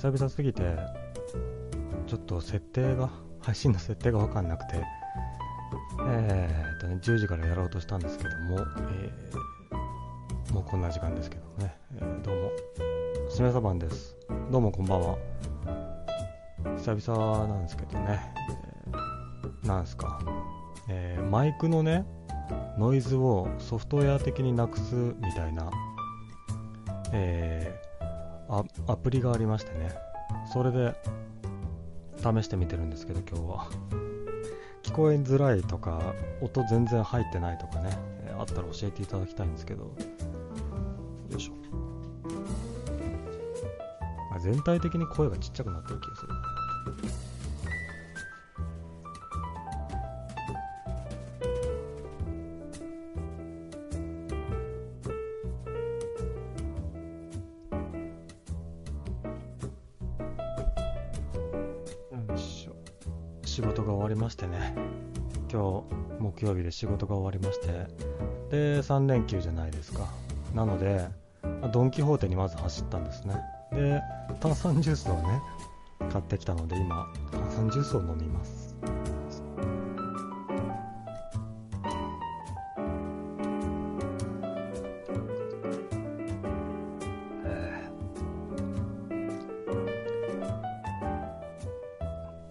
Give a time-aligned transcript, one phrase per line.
[0.00, 0.62] 久々すぎて
[2.06, 3.10] ちょっと設定が
[3.42, 4.82] 配信の設定が分かんなくて
[6.08, 8.60] えー、っとね10時からやろうとしたんですけども、
[8.92, 12.50] えー、もうこんな時間ですけどね、えー、どうも。
[13.28, 14.16] しめさばんです。
[14.50, 15.18] どうもこんばんは。
[16.78, 18.32] 久々なんですけどね、
[18.88, 20.18] えー、なんすか、
[20.88, 22.06] えー、マイクのね
[22.78, 25.70] ノイズをソフトウェア的になくすみたいな、
[27.12, 27.89] えー、
[28.50, 28.64] ア
[28.96, 29.94] プリがありましてね。
[30.52, 30.94] それで
[32.18, 33.66] 試してみてるんですけど今日は。
[34.82, 37.96] 聞こえづらいとか音全然入ってないとかね、
[38.38, 39.84] あったら教えていただきたいんですけど。
[39.84, 39.90] よ
[41.36, 41.52] いしょ。
[44.40, 46.32] 全体的に声がちっちゃくなってる気がする。
[66.60, 67.66] 日で仕事が終わりまして
[68.50, 70.06] で3連休じゃないですか。
[70.54, 71.08] なので
[71.72, 73.34] ドン・キホーテにまず走ったんですね。
[73.72, 74.00] で
[74.40, 75.40] 炭酸ジュースをね
[76.10, 78.74] 買ってきたので今炭酸ジュースを飲みます。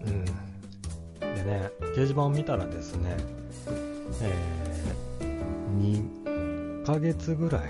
[0.04, 0.24] うん。
[0.24, 0.32] で
[1.44, 3.16] ね掲示板を見たらですね、
[7.00, 7.62] ヶ月ぐらい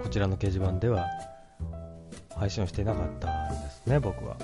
[0.00, 1.04] こちらの掲示板では
[2.36, 4.36] 配信をしていなかったんですね、僕は。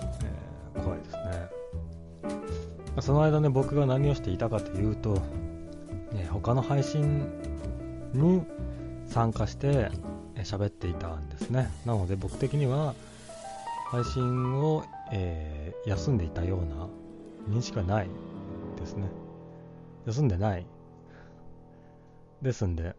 [0.75, 3.00] えー、怖いですね。
[3.00, 5.15] その間ね、僕が何をしていたかというと、
[6.12, 7.31] ね、他の配信
[8.12, 8.43] に
[9.06, 9.93] 参加して
[10.39, 11.71] 喋っていたんですね。
[11.87, 12.94] なので僕的には
[13.93, 16.89] 配信を、えー、休んでいたような
[17.56, 18.09] 認識はない
[18.81, 19.06] ですね。
[20.06, 20.66] 休んでない。
[22.43, 22.91] ですんで、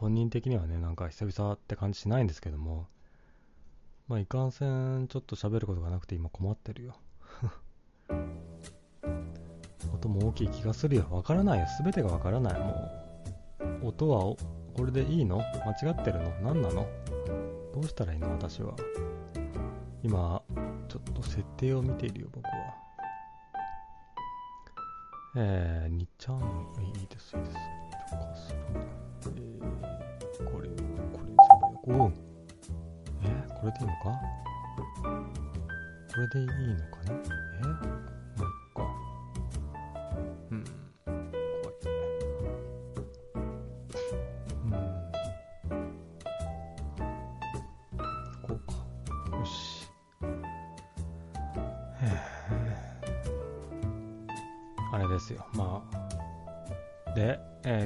[0.00, 2.88] 本人的にはね、なんか久々って感じしないんですけども、
[4.08, 6.96] まあ、いかんせん、ちょっと喋ることがなくて今困ってるよ。
[9.94, 11.06] 音も大きい気がするよ。
[11.10, 11.66] わからないよ。
[11.66, 12.58] すべてがわからない。
[12.58, 12.90] も
[13.82, 14.20] う、音は
[14.74, 15.36] これでいいの？
[15.36, 16.30] 間違ってるの？
[16.40, 16.88] 何なの？
[17.74, 18.30] どうしたらいいの？
[18.30, 18.74] 私は。
[20.02, 20.42] 今、
[20.88, 22.50] ちょっと設定を見ているよ、僕は。
[25.36, 26.38] えー、2ちゃん、
[26.82, 27.56] いいです、いいです。
[29.26, 30.70] えー、これを、
[31.12, 32.14] これにすればいいのか。
[33.22, 33.26] え？
[33.26, 34.04] ー、これでいいのか？
[36.12, 36.50] これでいいの
[36.90, 37.62] かなえ？
[37.62, 38.19] ー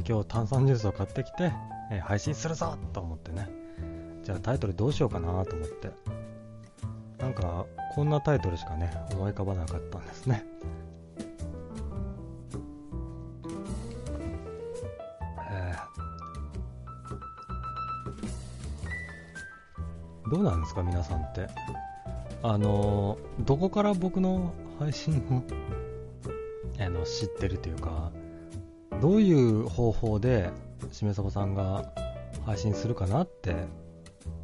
[0.06, 1.52] 今日炭酸ジュースを買ってきて、
[1.90, 3.48] えー、配信するぞと思ってね。
[4.22, 5.90] じゃあタイトルどうしようかなと思って。
[7.18, 10.44] なんか、こんなタイトルしかね、思い浮かばなかったんですね。
[15.50, 21.48] えー、どうなんですか皆さんって。
[22.42, 25.42] あのー、どこから僕の配信を
[26.78, 28.10] あの知ってるというか
[29.00, 30.50] どういう方法で
[30.92, 31.92] しめさばさんが
[32.46, 33.54] 配信するかなって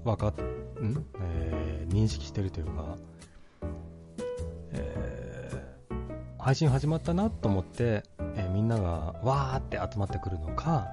[0.04, 2.96] 分かっん、えー、認識してるというか、
[4.72, 8.02] えー、配信始まったなと思って、
[8.36, 10.88] えー、みんながわーって集まってくるのか、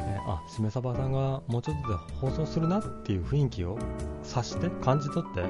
[0.00, 3.78] えあしめさばさんがもうちょっとで放送するなっていう雰囲気を
[4.22, 5.44] 察して感じ取って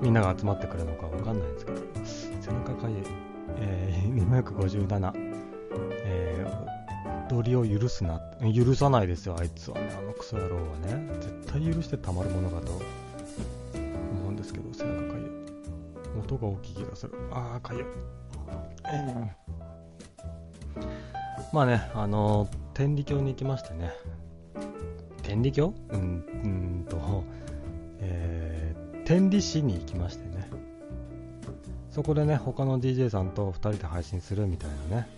[0.00, 1.78] みんなが集まってくるのかわかんないんですけど、
[2.40, 3.27] 背中かゆい、
[3.60, 5.12] えー、257、
[6.04, 8.20] えー、踊りを許すな、
[8.54, 12.72] 許さないですよ、あいつはね、あのクソ野郎はね、絶対許してたまるものかと。
[13.74, 15.28] 思うんですけど、背中かゆい。
[16.20, 17.12] 音が大きい気がする。
[17.30, 17.84] あー、かゆい。
[18.84, 20.84] えー、
[21.52, 23.92] まあね、あのー、天理教に行きましてね、
[25.22, 25.74] 天理教？
[25.90, 26.98] うん、うんと、
[29.04, 30.27] 天理市に行きまして
[31.98, 35.08] そこでね他の DJ さんと2人で配信するみたいなね。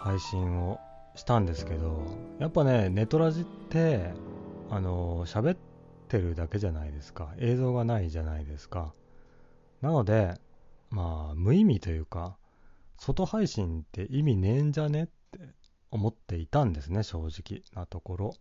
[0.00, 0.80] 配信を
[1.14, 2.02] したんですけど
[2.40, 4.10] やっぱねネトラジって
[4.70, 5.56] あの喋っ
[6.08, 7.28] てるだけじゃないですか。
[7.38, 8.92] 映像がないじゃないですか。
[9.82, 10.34] なので
[10.90, 12.36] まあ無意味というか
[12.98, 15.38] 外配信って意味ねえんじゃねって
[15.92, 18.34] 思っていたんですね、正直なところ。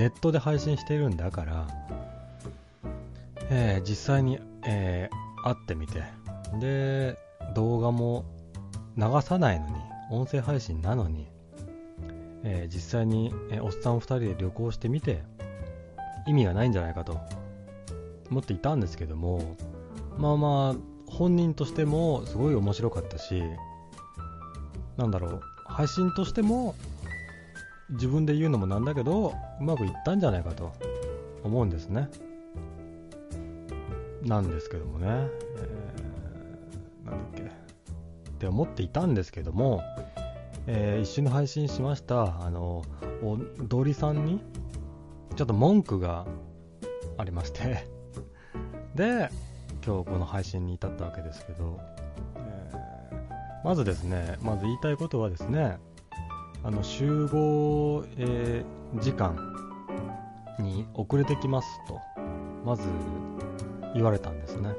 [0.00, 1.66] ネットで配信しているんだから、
[3.50, 6.02] えー実際に、えー会ってみて、
[6.58, 7.18] で、
[7.54, 8.24] 動画も
[8.96, 9.74] 流さないのに、
[10.10, 11.26] 音声配信なのに、
[12.44, 15.22] えー実際に、えおっさん2人で旅行してみて、
[16.26, 17.20] 意味がないんじゃないかと
[18.30, 19.54] 思っていたんですけども、
[20.16, 23.42] まあまあ、本人としてもすごい面白かったし、
[24.96, 26.74] なんだろう、配信としても
[27.90, 30.72] 自分で言うのもなんだけど、うまくいったんじゃないかと
[31.42, 32.08] 思うんですね。
[34.22, 39.82] なんですけどもね、えーなんだっけ、って思っていたんですけども、
[40.66, 42.84] えー一緒に配信しました、あの、
[43.22, 44.40] おどりさんに、
[45.36, 46.26] ちょっと文句が
[47.16, 47.86] ありまして、
[48.94, 49.30] で、
[49.84, 51.80] 今日この配信に至ったわけですけど、
[52.36, 52.80] えー
[53.62, 55.78] まずですね、まず言いたいことはですね、
[56.62, 59.36] あの集合、えー時間
[60.58, 62.00] に遅れてきますと、
[62.66, 62.82] まず
[63.94, 64.74] 言われたんですね。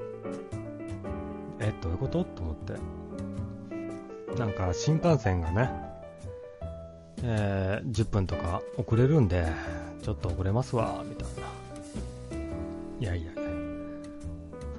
[1.62, 2.26] え、どういうこと？
[2.26, 2.74] と思って。
[4.38, 5.72] なんか新幹線がね、
[7.24, 9.48] えー10分とか遅れるんで、
[10.04, 11.48] ちょっと遅れますわ、みたいな。
[13.00, 13.32] いやいや、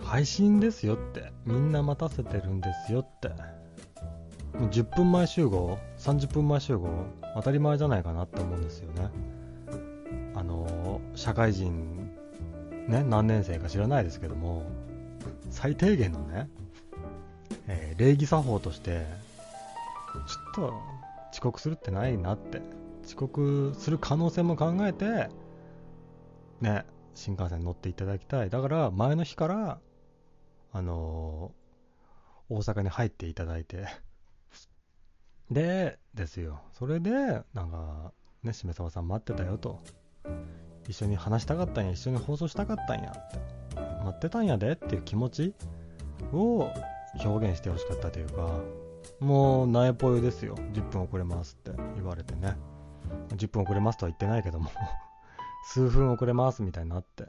[0.05, 3.29] 配信ですよって、みんな待たせてるんですよって。
[4.59, 6.89] もう10分前集合、30分前集合、
[7.37, 9.09] 当たり前じゃないかなって思うんですよね。
[10.35, 12.11] あの社会人、
[12.89, 14.65] ね、何年生か知らないですけども、
[15.51, 16.49] 最低限のね、
[17.69, 19.07] えー礼儀作法として、
[20.27, 20.75] ちょっと
[21.31, 22.61] 遅刻するってないなって、
[23.05, 25.29] 遅刻する可能性も考えて、
[26.61, 26.85] ね、
[27.15, 28.51] 新幹線に乗っていただきたい。
[28.51, 29.79] だから、前の日から、
[30.73, 31.63] あのー
[32.55, 33.87] 大阪に入っていただいて、
[35.53, 36.61] で、ですよ。
[36.73, 37.11] それで、
[37.55, 38.13] なんか、
[38.43, 39.81] ね、しめさまさん待ってたよと。
[40.89, 43.53] 一緒に話したかったんや、一緒に放送したかったんやって。
[44.05, 45.55] 待ってたんやでっていう気持ち
[46.33, 46.71] を
[47.25, 48.61] 表現してほしかったというか、
[49.21, 50.57] もう、苗ぽよですよ。
[50.73, 52.57] 10分遅れますって言われてね。
[53.37, 54.71] 10分遅れますとは言ってないけども、
[55.67, 57.29] 数分遅れますみたいになって。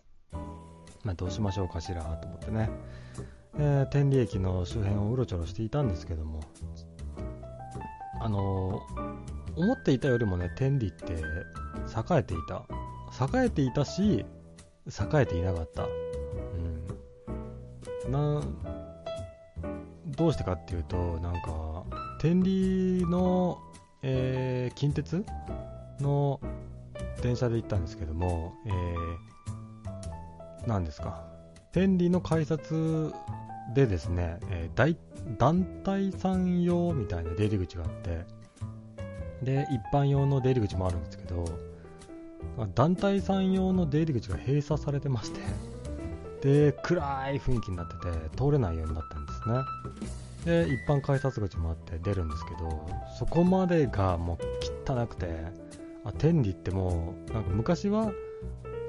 [1.03, 2.69] まあ、どうしましょうかしらと思ってね。
[3.55, 6.39] えー天理駅の周辺をうろちょろしていたんですけども、
[8.23, 8.81] あの
[9.57, 11.17] 思っていたよりもね、天理って栄
[12.11, 12.65] えていた。
[13.21, 14.25] 栄えていたし、
[14.87, 15.83] 栄えていなかった。
[18.05, 18.11] うん。
[18.11, 18.41] な、
[20.07, 21.83] どうしてかっていうと、なんか、
[22.19, 23.59] 天理の、
[24.01, 25.25] えー近鉄
[25.99, 26.39] の
[27.21, 31.25] 電車で行ったんですけども、えー、何ですか。
[31.73, 33.13] 天理の改札
[33.73, 34.97] でですね、えー大
[35.37, 38.25] 団体さん用みたいな出入り口があって、
[39.41, 41.45] で、一般用の出入り口もあるんですけど、
[42.75, 45.39] 団体さん用の出入り口が閉鎖されてまして、
[46.41, 50.67] で、暗い雰囲気になってて、通れないようになったんですね。
[50.67, 52.85] で、一般改札口もあって出るんですけど、
[53.17, 55.45] そこまでがもう汚くて、
[56.03, 58.11] あ、天理ってもう、なんか昔は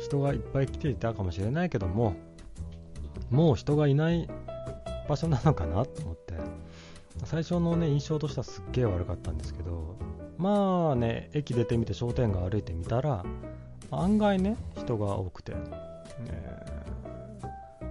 [0.00, 2.16] 人がいっぱい来ていたかもしれないけども、
[3.30, 4.28] もう人がいない
[5.08, 6.34] 場所なのかなと思って、
[7.24, 9.96] 最初のね、印象としてはすっげえ悪かったんですけど、
[10.38, 13.24] まあね、駅出てみて商店街歩いてみたら、
[13.90, 15.52] 案外ね、人が多くて、
[16.26, 16.74] えー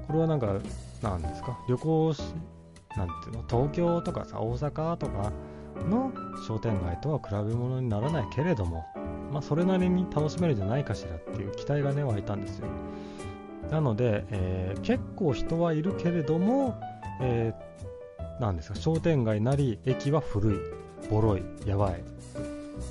[0.08, 0.60] これはなんか、
[1.01, 2.22] なんですか、旅行し、
[2.98, 5.32] なんていうの、東京とかさ、大阪とか
[5.89, 6.12] の
[6.46, 8.86] 商店街とは比べ物にならないけれども、
[9.32, 12.67] まあ、それなりに楽しめるんじゃないかしらっていう期待がね、湧いたんですよ。
[13.72, 16.79] なので、えー結構人はいるけれども、
[17.22, 17.74] えー
[18.42, 20.58] なんですか、商店街なり、駅は古い、
[21.10, 22.04] ボロい、やばい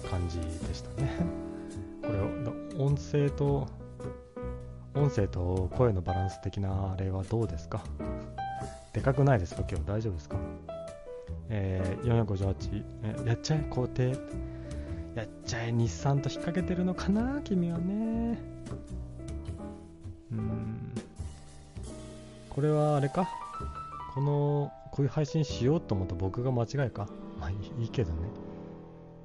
[0.09, 1.11] 感じでしたね。
[2.01, 3.67] これ、音声と、
[4.95, 7.83] 音声と声のバランス的なあれはどうですか？
[8.93, 9.65] でかくないですか？
[9.69, 10.37] 今日大丈夫ですか？
[11.49, 14.09] えー、458、えやっちゃえ、肯定。
[15.15, 17.41] やっちゃえ日産と引っ掛けてるのかな？
[17.43, 18.39] 君はね。
[20.31, 20.93] うん。
[22.49, 23.29] これはあれか？
[24.15, 27.09] このこういう配信しようと思った僕が間違いか？
[27.41, 28.29] まあいいけどね。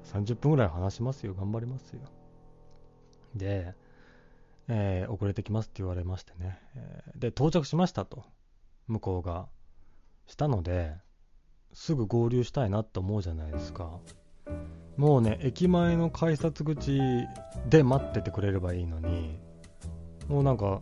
[0.04, 1.34] 30分ぐらい話しますよ。
[1.34, 2.00] 頑張りますよ。
[3.34, 3.74] で、
[4.68, 8.24] えー、遅れてきますって言われましてね、えー、で到着しましたと。
[8.86, 9.48] 向こうが
[10.26, 10.94] したので
[11.74, 14.00] すぐ合流したいなって思うじゃないですか。
[14.96, 16.98] もうね駅前の改札口
[17.68, 19.38] で待っててくれればいいのに
[20.26, 20.80] もうなんか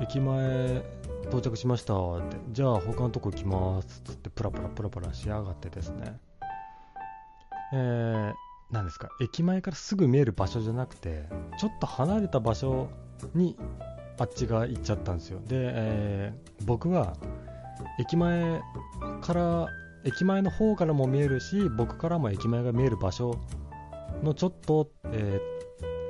[0.00, 0.82] 駅前
[1.28, 1.94] 到着しました。
[1.94, 4.02] ってじゃあ他のとこ行きます。
[4.04, 6.18] つってプラプラプラプラしやがってですね。
[7.74, 8.32] えー、
[8.70, 9.08] 何ですか？
[9.20, 11.26] 駅前からすぐ見える場所じゃなくて
[11.58, 12.90] ちょっと離れた場所
[13.34, 13.56] に
[14.18, 15.40] あっちが行っちゃったんですよ。
[15.40, 17.16] で、えー、僕は
[17.98, 18.60] 駅前
[19.22, 19.68] から
[20.04, 23.40] 駅前の方からも見えるし僕からも駅前が見える場所
[24.22, 25.40] のちょっと、え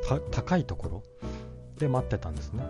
[0.05, 1.03] ー、高いところ
[1.79, 2.65] で待ってたんですね。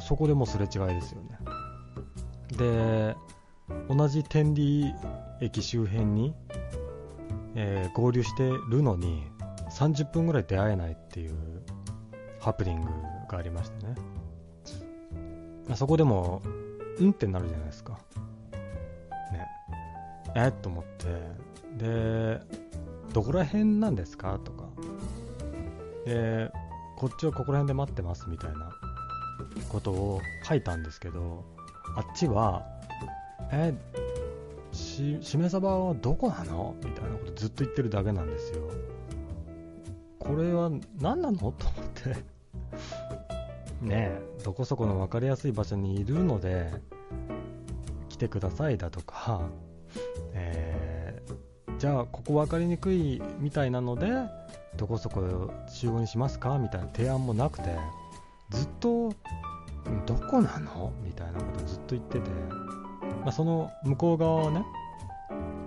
[0.00, 1.38] そこでもすれ違いですよね。
[2.56, 3.16] で
[3.88, 4.92] 同じ天理
[5.40, 6.34] 駅周辺に、
[7.54, 9.24] えー、合流してるのに
[9.70, 11.34] 30分ぐらい出会えないっていう
[12.40, 12.88] ハプニング
[13.28, 13.94] がありましてね。
[15.76, 16.42] そこでも
[16.98, 17.98] うんってなるじゃないですか。
[19.32, 19.46] ね。
[20.34, 21.42] えっと思って。
[21.78, 22.40] で
[23.12, 24.38] どこら辺なんですか？
[24.44, 24.64] とか。
[26.04, 26.50] で
[26.96, 28.70] こっちはここら辺で待ってますみたいな。
[29.68, 31.44] ことを書いたんですけど
[31.96, 32.62] あっちは
[33.50, 33.74] え
[34.72, 36.74] ししめ鯖はどこなの？
[36.82, 38.70] みたいなことずっと言ってるだけなんですよ。
[40.18, 41.36] これは何なの？
[41.36, 41.52] と思っ
[41.94, 42.16] て。
[43.84, 46.72] ねえどこそこの分かりやすい場所にいるので
[48.08, 49.42] 来てくださいだとか、
[50.32, 54.08] えー、じゃあここ分かりにくいみたいなので
[54.76, 56.58] どこそこ集合にしますか？
[56.58, 57.76] みたいな提案もなくて。
[58.52, 59.12] ずっと
[60.06, 60.92] どこなの？
[61.04, 62.30] みたいなことをずっと言ってて、
[63.22, 64.64] まあ、その向こう側はね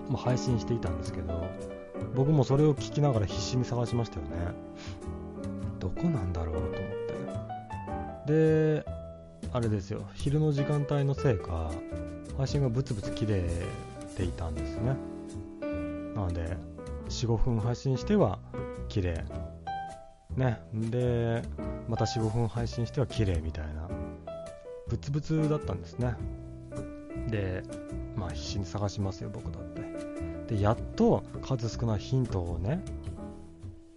[0.09, 1.49] もう配信していたんですけど
[2.15, 4.31] 僕もそれを聞きながら必死に探しましたよね。
[5.79, 6.71] どこなんだろうと思っ
[8.25, 8.33] て。
[8.81, 8.85] で
[9.51, 10.01] あれですよ。
[10.13, 11.71] 昼の時間帯のせいか
[12.37, 13.43] 配信がブツブツ切れ
[14.15, 14.95] ていたんですね。
[16.15, 16.57] なので
[17.09, 18.39] 45分配信しては
[18.87, 19.23] 綺麗
[20.37, 20.59] ね。
[20.73, 21.43] で
[21.87, 23.89] また45分配信しては綺麗みたいな。
[24.87, 26.15] ブツブツだったんですね。
[27.29, 27.63] で
[28.15, 29.63] まあ必死に探しますよ僕だっ
[30.47, 30.55] て。
[30.55, 32.83] でやっと数少ないヒントをね、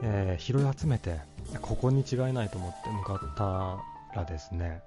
[0.02, 1.20] えー、拾い集めて
[1.60, 3.34] ここに違いないと思って向かっ
[4.14, 4.82] たらですね。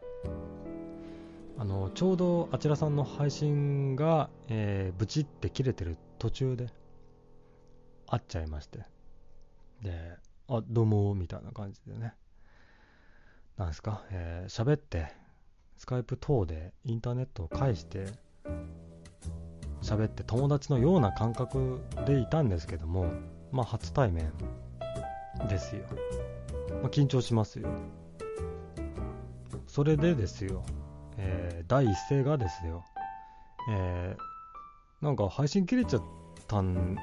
[1.57, 6.67] あのちょうどあちらさんの配信が、えー、ブチって切れてる途中で
[8.07, 8.79] 会っちゃいまして。
[9.83, 10.17] で
[10.53, 12.13] あどうもみたいな感じでね。
[13.55, 15.13] なんですか、えー、喋って
[15.77, 18.07] スカイプ等でインターネットを介して
[19.81, 23.13] 喋って友達のような感覚でいたんですけども
[23.53, 24.33] まあ初対面
[25.47, 25.83] ですよ、
[26.81, 27.69] まあ、緊張しますよ。
[29.67, 30.65] それでですよ、
[31.15, 32.83] えー、第一声がですよ、
[33.69, 36.03] えー、なんか配信切れちゃっ
[36.49, 36.97] たん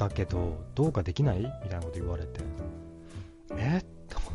[0.00, 1.40] だけどどうかできない？
[1.40, 2.40] みたいなこと言われて。
[3.58, 3.84] え？
[4.08, 4.32] と思っ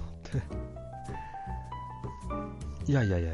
[2.86, 2.92] て。
[2.92, 3.34] いやいやいや。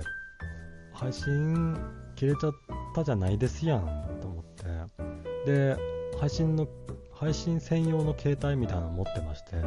[0.94, 1.78] 配信
[2.16, 2.54] 切れちゃっ
[2.96, 3.82] たじゃないですやん。
[4.22, 4.64] と思って。
[5.46, 5.76] で
[6.22, 6.70] 配信の
[7.14, 9.58] 配信専用の携帯みたいなの持ってまして。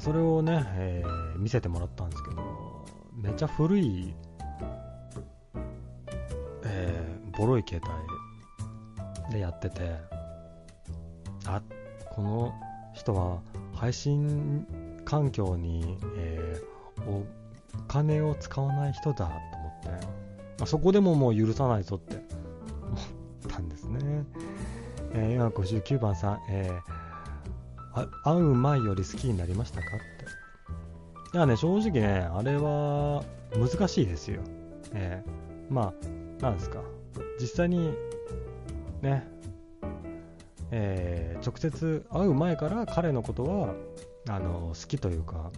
[0.00, 2.42] それをね、えー、見せてもらったんですけど
[3.14, 4.14] めっちゃ古い、
[6.64, 7.84] えー、ボロい携
[9.28, 10.13] 帯でやってて。
[11.46, 11.62] あ
[12.10, 12.54] この
[12.94, 13.40] 人は
[13.74, 14.66] 配信
[15.04, 17.24] 環境に、えー、お
[17.88, 19.38] 金を使わない人だと思
[19.80, 19.96] って、ま
[20.62, 22.22] あ、そこでももう許さないぞって思
[23.48, 24.24] ったんですね。
[25.12, 29.90] えー、今59番さん、えー、会う前より好きになりましたかっ
[31.30, 31.36] て。
[31.36, 33.24] いやね、正直ね、あれは
[33.56, 34.40] 難しいですよ。
[34.92, 35.92] えー、ま
[36.40, 36.80] あ、なんですか。
[37.40, 37.92] 実際に、
[39.02, 39.26] ね、
[40.76, 43.74] えー、直接会う前から彼のことは
[44.28, 45.52] あの好きというか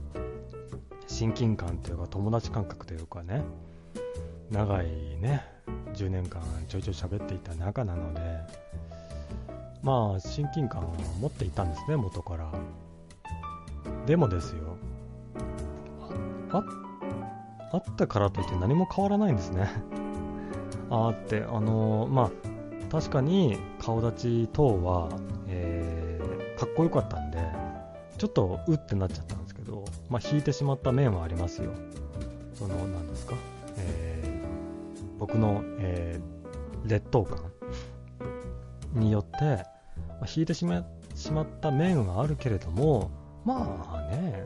[1.07, 3.43] 親近感というか友達感覚というかね
[4.51, 4.87] 長い
[5.19, 5.43] ね
[5.95, 8.21] 10年間ちょいちょい喋っていた仲なので
[9.83, 12.53] まあ親近感を持っていたんですね元から。
[14.05, 14.77] でもですよ
[16.53, 16.63] あ
[17.73, 19.71] あったからといって何も変わらないんですね。
[20.91, 22.46] あってあのまあ
[22.91, 25.09] 確かに顔立ち等は、
[25.49, 27.39] えー、かっこよかったんで
[28.19, 31.73] ちょっとうってなっちゃったんですけど、まあ、引いてしまった面はありますよ。
[32.55, 33.35] その、なんですか、
[33.77, 37.53] えー、僕の、えー、劣等感
[38.95, 43.11] によって、まあ、引いてしましまった面はあるけれども、
[43.45, 44.45] まあね、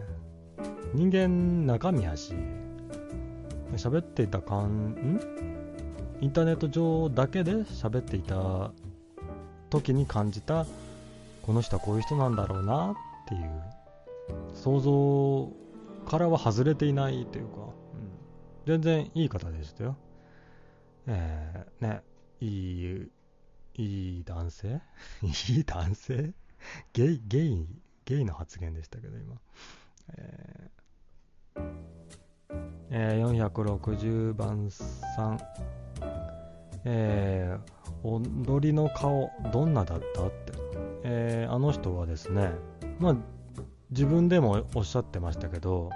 [0.94, 2.34] 人間中身やし、
[3.76, 5.20] 喋っていた感、ん？
[6.20, 8.72] インターネット上だけで喋っていた
[9.70, 10.66] 時に感じた、
[11.42, 12.94] この人はこういう人なんだろうなっ
[13.26, 13.50] ていう、
[14.54, 15.50] 想像
[16.06, 17.70] からは外れていないというか、うん、
[18.66, 19.96] 全然いい方でしたよ。
[21.06, 22.02] えー、ね、
[22.40, 23.10] いい、
[23.76, 24.82] いい男性？
[25.24, 26.34] いい男性？
[26.92, 27.66] ゲイ、ゲイ、
[28.04, 29.40] ゲイの発言でしたけど、今。
[30.18, 31.89] えー
[32.90, 35.40] えー、460番さん、
[36.84, 40.26] えー、踊りの顔、どんなだった？
[40.26, 40.52] って、
[41.04, 42.50] えー、あの人はですね、
[42.98, 43.16] まあ、
[43.90, 45.90] 自分でもおっしゃってましたけど、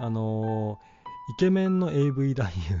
[0.00, 0.78] あの
[1.36, 2.76] イケメンの AV 男優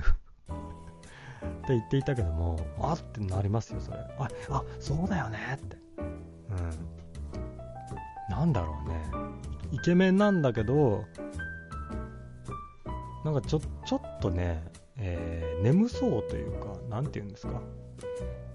[1.66, 3.98] て言っていたけども、あってなりますよ、それ。
[4.18, 5.76] あ、あそうだよねって。
[5.98, 6.00] う
[8.30, 8.34] ん。
[8.34, 8.94] なんだろうね。
[9.72, 11.04] イケメンなんだけど、
[13.24, 14.62] なんかちょちょっとね、
[14.96, 17.60] えー、眠そうというか、なんて言うんですか、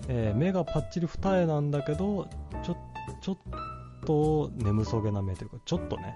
[0.07, 2.27] えー、目がパッチリ二重なんだけど、
[2.63, 2.77] ちょ
[3.21, 3.37] ちょっ
[4.05, 6.15] と眠そげな目というか、ちょっとね、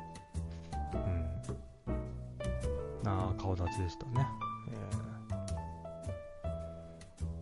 [1.88, 4.27] うん、な顔立ちでしたね。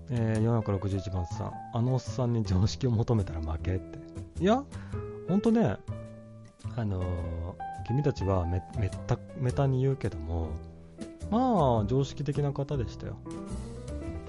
[0.09, 3.99] えー、えー、461番さん、あのおっさんに常識を求めたら負けって。
[4.39, 4.63] いや、
[5.27, 5.77] ほんとね、
[6.75, 7.05] あのー、
[7.87, 10.49] 君たちはめめっためたに言うけども、
[11.31, 13.18] まあ、常識的な方でしたよ。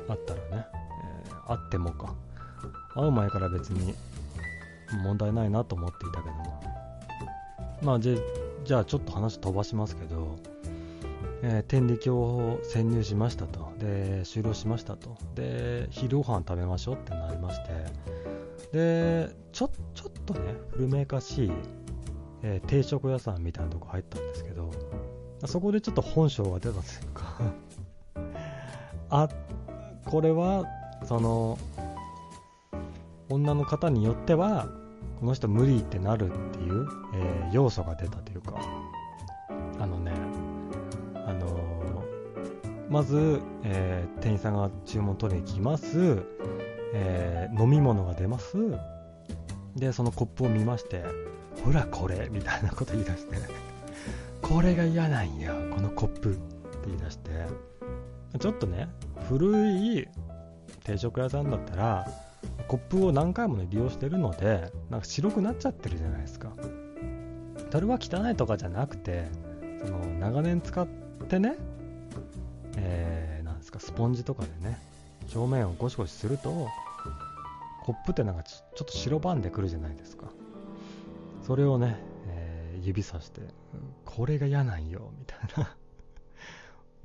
[0.08, 0.66] あったらね。
[1.26, 2.14] えー、あってもか。
[2.94, 3.94] 会う前から別に
[5.02, 6.62] 問題ないなと思っていたけども。
[7.82, 8.18] まあ、じ
[8.64, 10.36] じゃあちょっと話飛ばしますけど、
[11.42, 13.72] えー、天理教を潜入しましたと。
[13.78, 15.16] で、終了しましたと。
[15.34, 18.10] で、昼ご飯食べましょうってなりまして、
[18.72, 21.52] で、ちょ、ちょっとね、古めかしい、
[22.42, 24.70] えー、定食屋さんみたいなとこ入ったんですけど、
[25.46, 26.80] そこでちょっと本性が出たという
[27.14, 27.40] か。
[29.10, 29.28] あ、
[30.04, 30.66] これは、
[31.04, 31.58] その、
[33.28, 34.68] 女の方によっては、
[35.18, 38.54] この人無理ってなるっていう、えー、要素が出たというか、
[39.78, 40.12] あのね、
[41.14, 41.52] あのー、
[42.90, 46.22] まず、えー、店員さんが注文取りに来ます、
[46.92, 48.56] え飲み物が出ます、
[49.76, 51.04] で、そのコップを見まして、
[51.64, 53.69] ほらこれみたいなこと言い出して。
[54.42, 57.30] これが嫌なんや、このコップって言い出して、
[58.38, 58.88] ちょっとね、
[59.28, 60.08] 古い
[60.84, 62.06] 定食屋さんだったら、
[62.68, 66.52] コップを何回もね、利用してるので、なんか白くなっちゃってるじゃないですか。
[67.70, 69.28] それは汚いとかじゃなくて、
[69.84, 70.86] その長年使っ
[71.28, 71.56] てね、
[72.76, 74.78] えー、なんですか、スポンジとかでね、
[75.34, 76.68] 表面をゴシゴシすると、
[77.82, 80.26] コップってなんかちょっと白ばんでくるじゃないですか。
[81.46, 81.98] それをね、
[82.82, 83.42] 指さして、
[84.04, 85.76] これが嫌なんよ、みたいな。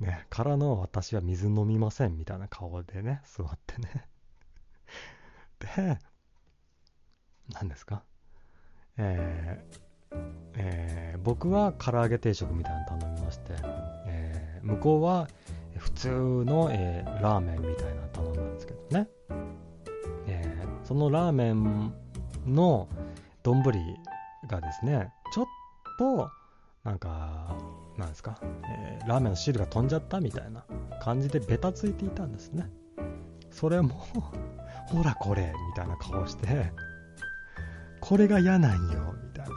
[0.00, 4.08] ね、からの私は水飲みません、みたいな顔でね、座ってね。
[5.58, 5.98] で、
[7.52, 8.02] 何ですか？
[8.98, 10.16] えー、
[10.56, 13.54] えー、僕は唐揚げ定食みたいなの頼みまして、
[14.06, 15.28] えー、向こうは
[15.76, 16.08] 普通
[16.46, 19.08] の、えー、ラーメンみたいなの頼んだんですけどね、
[20.26, 21.92] えー、そのラーメン
[22.46, 22.88] の
[23.42, 23.62] 丼
[24.48, 25.46] がですね、ちょっ
[25.98, 26.30] と、
[26.84, 27.56] なんか、
[27.98, 30.64] なんですか、えー、ラーメンの汁が飛んじゃったみたいな
[31.00, 32.70] 感じでベタついていたんですね。
[33.50, 33.94] それも
[34.88, 36.72] ほらこれ、みたいな顔して、
[38.00, 39.54] これが嫌なんよ、みたいな。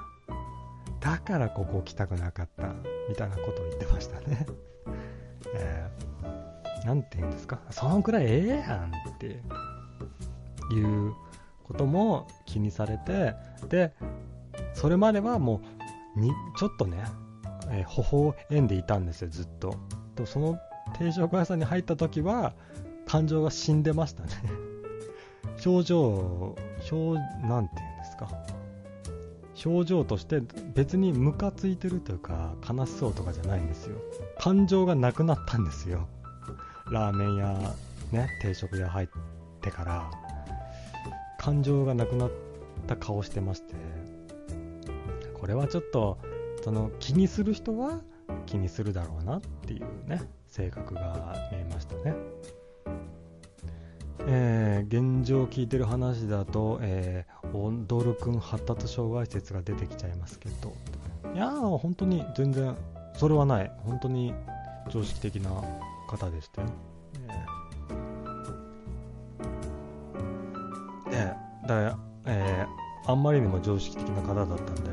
[0.99, 2.73] だからここ来たくなかった、
[3.07, 4.47] みたいなことを言ってましたね。
[5.53, 9.41] えー、なんて言うんですか、そのくらいええやんって
[10.73, 11.13] いう
[11.63, 13.35] ことも気にされて、
[13.67, 13.93] で、
[14.73, 15.78] それまではもう
[16.19, 17.03] にちょっとね、
[17.71, 19.75] えー、微笑んでいたんですよ、ずっと。
[20.15, 20.59] でもその
[20.97, 22.53] 定食屋さんに入った時は、
[23.05, 24.29] 感情が死んでましたね。
[25.65, 26.55] 表情、
[26.91, 28.29] 表、なんて言うんですか。
[29.65, 30.41] 表情として
[30.73, 33.97] 別にムカついてるというか悲しそうとかじゃないんですよ。
[34.39, 36.07] 感情がなくなったんですよ。
[36.91, 37.75] ラーメン屋、
[38.11, 39.07] ね、定食屋入っ
[39.61, 40.11] てから、
[41.37, 42.31] 感情がなくなっ
[42.87, 43.75] た顔してまして、
[45.39, 46.17] これはちょっと
[46.63, 48.01] その気にする人は
[48.45, 52.15] 気にするだろうなっていうね性格が見えましたね。
[54.31, 60.73] えー、現状聞いてる話だと、えー、踊るくん発達障害説が出てきちゃいますけど、
[61.33, 62.75] いやー、本当に全然、
[63.15, 63.71] それはない。
[63.85, 64.33] 本当に
[64.89, 65.49] 常識的な
[66.07, 66.67] 方でしたよ。
[71.11, 74.91] ええだ、えー、あんまりにも常識的な方だったんで、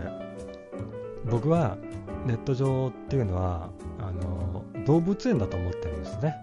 [1.27, 1.77] 僕は
[2.25, 6.35] ネット上っていうのは、あの、動物園だと思ってるんですね。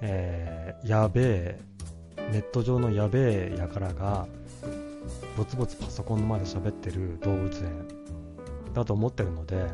[0.00, 1.60] えー、やべえ、
[2.32, 4.26] ネット上のやべえやからが、
[5.36, 7.70] ぼつぼつパソコンの前で喋ってる動物園
[8.74, 9.68] だと思ってるので、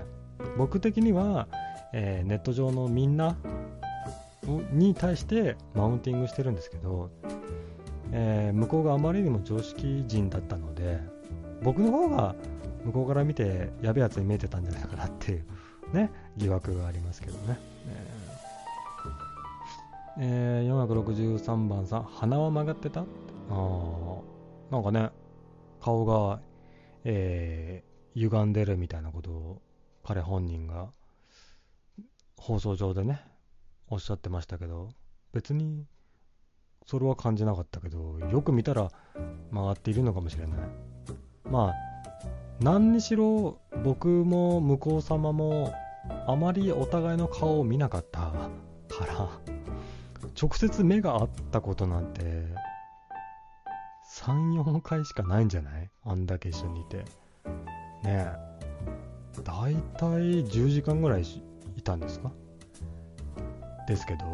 [0.58, 1.48] 僕的には、
[1.94, 3.34] えー、ネット上のみんな
[4.72, 7.08] に対してマウンティングしてるんですけど、
[8.12, 11.13] えー、向こうがあまりにも常識人だったので
[11.64, 12.36] 僕の方が
[12.84, 15.44] 向こうから見てやべえやつに見えてたんじゃないかなっていう
[15.94, 17.58] ね疑惑がありますけどね、
[20.18, 23.00] えー、463番さん鼻は曲がってた？
[23.00, 23.04] あ
[24.70, 25.10] なんかね
[25.80, 26.40] 顔が、
[27.04, 29.62] えー、歪んでるみたいなことを
[30.04, 30.90] 彼本人が
[32.36, 33.22] 放送上でね
[33.88, 34.90] おっしゃってましたけど
[35.32, 35.86] 別に
[36.86, 38.90] それは感じなかったけどよく見たら
[39.50, 40.93] 曲がっているのかもしれない。
[41.50, 41.74] まあ
[42.60, 45.74] 何にしろ僕も向こう様も
[46.26, 49.28] あまりお互いの顔を見なかったから
[50.40, 52.44] 直接目が合ったことなんて
[54.16, 55.90] 34回しかないんじゃない？
[56.04, 56.98] あんだけ一緒にいて。
[56.98, 57.04] ね
[58.04, 58.36] え。
[59.42, 62.30] だいたい10時間ぐらいいたんですか？
[63.88, 64.24] ですけど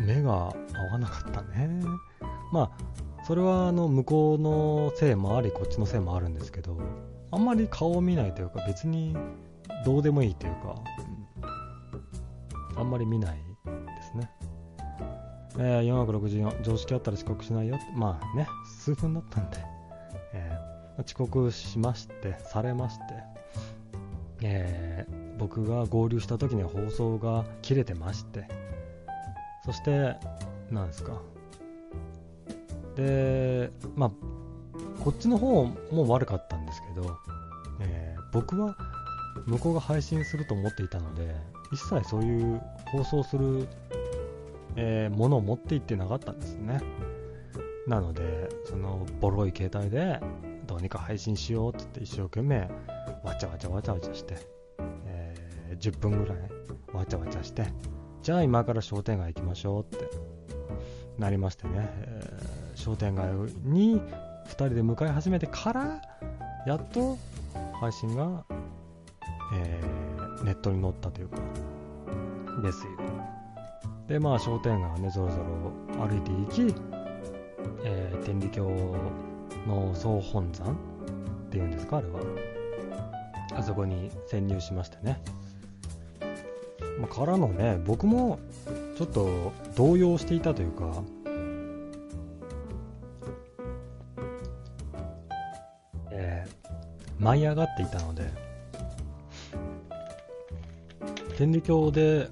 [0.00, 0.54] 目が合
[0.92, 1.80] わなかったね。
[2.52, 2.70] まあ、
[3.26, 6.78] それはあの向こうのせいもあり、こっちのせいもあるんですけど、
[7.32, 9.16] あんまり顔を見ないというか、別に
[9.84, 10.76] どうでもいいというか、
[12.76, 14.30] あんまり見ないですね。
[15.58, 17.78] えー、464、常識あったら遅刻しないよ。
[17.96, 18.46] まあね、
[18.78, 19.56] 数分だったんで、
[20.32, 23.02] えー、遅刻しまして、されまして、
[24.42, 28.46] えー、僕が合流した時に放送が切れてまして、
[29.64, 30.14] そして、
[30.70, 31.20] なんですか？
[32.96, 34.10] で、まあ、
[35.02, 37.16] こっちの方も悪かったんですけど、
[37.80, 38.76] えー、僕は
[39.46, 41.36] 向こうが配信すると思っていたので、
[41.72, 43.68] 一切そういう放送する、
[44.76, 46.80] えー、ものを持っていってなかったんですね。
[47.86, 50.20] なので、そのボロい携帯で
[50.66, 52.68] どうにか配信しようって言って一生懸命
[53.22, 54.36] わちゃわちゃわちゃわちゃして、
[55.06, 56.38] えー、10分ぐらい
[56.92, 57.66] わちゃわちゃして、
[58.22, 60.08] じゃあ今から商店街行きましょうって
[61.18, 63.26] なりましてね、え、商店街
[63.64, 66.00] に2人で向かい始めてから
[66.66, 67.18] やっと
[67.80, 68.44] 配信が、
[69.54, 71.38] えー、ネットに載ったというか。
[72.62, 72.90] ですよ。
[74.08, 75.36] でまあ商店街はねぞろぞ
[75.98, 76.74] ろ歩いていき、
[77.84, 78.70] えー、天理教
[79.66, 80.76] の総本山っ
[81.50, 82.20] ていうんですかあれは。
[83.54, 85.20] あそこに潜入しましてね。
[86.98, 88.38] まあ、からのね、僕も
[88.96, 91.02] ちょっと動揺していたというか、
[97.18, 98.30] 舞い上がっていたので、
[101.36, 102.28] 天理教で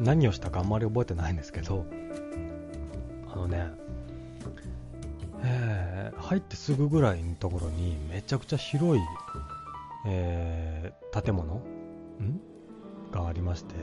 [0.00, 1.86] 何をしたかあんまり覚えてないんですけど、
[3.32, 3.66] あのね、
[5.42, 9.02] えー、入ってすぐぐらいのところにめちゃくちゃ広い、
[10.06, 11.62] えー、建物ん？
[13.10, 13.74] がありまして、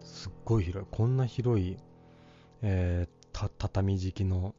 [0.00, 0.88] すっごい広い。
[0.90, 1.76] こんな広い、
[2.62, 4.54] えー、畳敷きの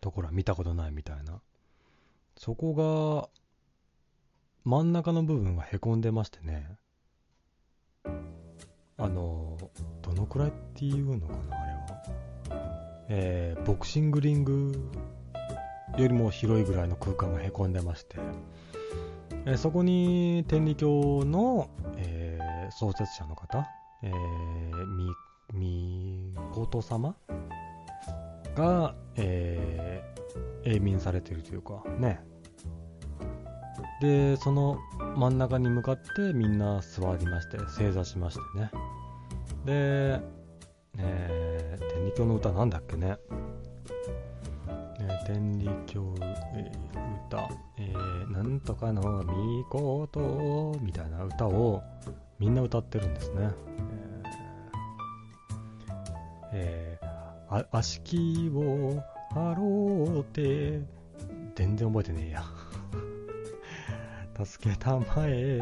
[0.00, 1.40] ところは見たことないみたいな。
[2.36, 3.28] そこが、
[4.64, 6.76] 真ん中の部分がへこんでましてね。
[8.96, 9.56] あの、
[10.02, 12.02] どのくらいっていうのかな、あれは。
[13.08, 14.90] えー、ボクシングリング
[15.98, 18.16] よりも広いぐらいの空間がへこんでまして、
[19.44, 22.32] えー、そこに天理教の、えー
[22.72, 23.68] 創設者の方、
[24.02, 25.10] えー、み、
[25.52, 27.14] みこと様
[28.56, 30.11] が、えー、
[30.64, 32.20] 永眠されてるというか、ね。
[34.00, 34.78] で、その
[35.16, 38.70] 真ん中に向かってみんな座りまして、正座しましてね。
[39.64, 40.20] で、
[40.98, 43.16] えー、天理教の歌なんだっけね。
[44.98, 51.82] えー、天理教、えー、歌、えー、なんとかのみことみたいな歌を
[52.38, 53.50] みんな歌ってるんですね。
[56.52, 59.02] えー、えー、あ、しきを
[59.34, 60.80] 張ろうて、
[61.54, 62.44] 全然覚えてねえや。
[64.44, 65.60] 助けたまえ、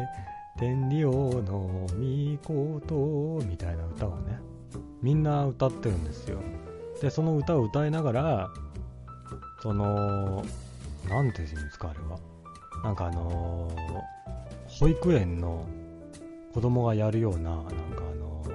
[0.57, 1.11] 天理王
[1.43, 4.39] の御事みたいな歌をね、
[5.01, 6.39] みんな歌ってるんですよ。
[7.01, 8.49] で、その歌を歌いながら、
[9.61, 10.43] その、
[11.09, 12.19] なんて言うんですか、あれは？
[12.83, 14.01] なんかあのー
[14.79, 15.65] 保育園の
[16.53, 17.73] 子供がやるような、なんか
[18.11, 18.51] あのー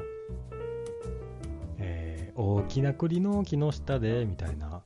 [1.78, 4.82] えー大きな栗の木の下で、みたいな。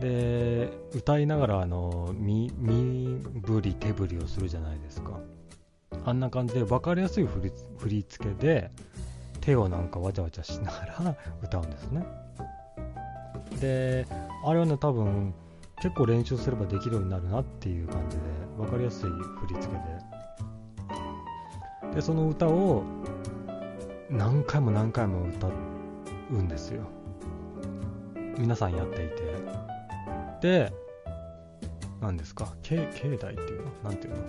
[0.00, 5.18] で、歌いながら、あの身、身振り手振りをするじゃないですか。
[6.04, 8.70] あんな感じで分かりやすい振り振り付けで、
[9.40, 12.06] 手をなんかわちゃわちゃしながら 歌うんですね。
[13.60, 14.06] で、
[14.44, 15.32] あれはね、多分、
[15.80, 18.22] 結構練習すればできるようになるなっていう感じで、
[18.56, 19.72] 分かりやすい振り付け
[21.90, 21.94] で。
[21.94, 22.82] で、その歌を
[24.10, 25.48] 何回も何回も歌
[26.30, 26.82] うんですよ。
[28.38, 29.55] 皆さんやっていて。
[30.46, 30.72] で、
[32.00, 33.90] 何ですか境境内っていうの？
[33.90, 34.22] なんていうの？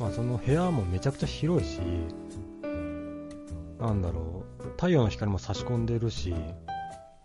[0.00, 1.80] まあその部屋もめちゃくちゃ広いし、
[3.78, 6.34] なんだろう、太陽の光も差し込んでるし、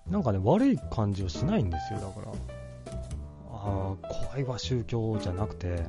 [0.10, 2.32] なんかね、悪い感じをしないんですよ、だから。
[3.54, 5.86] ああ、怖いわ、宗教じゃなくて、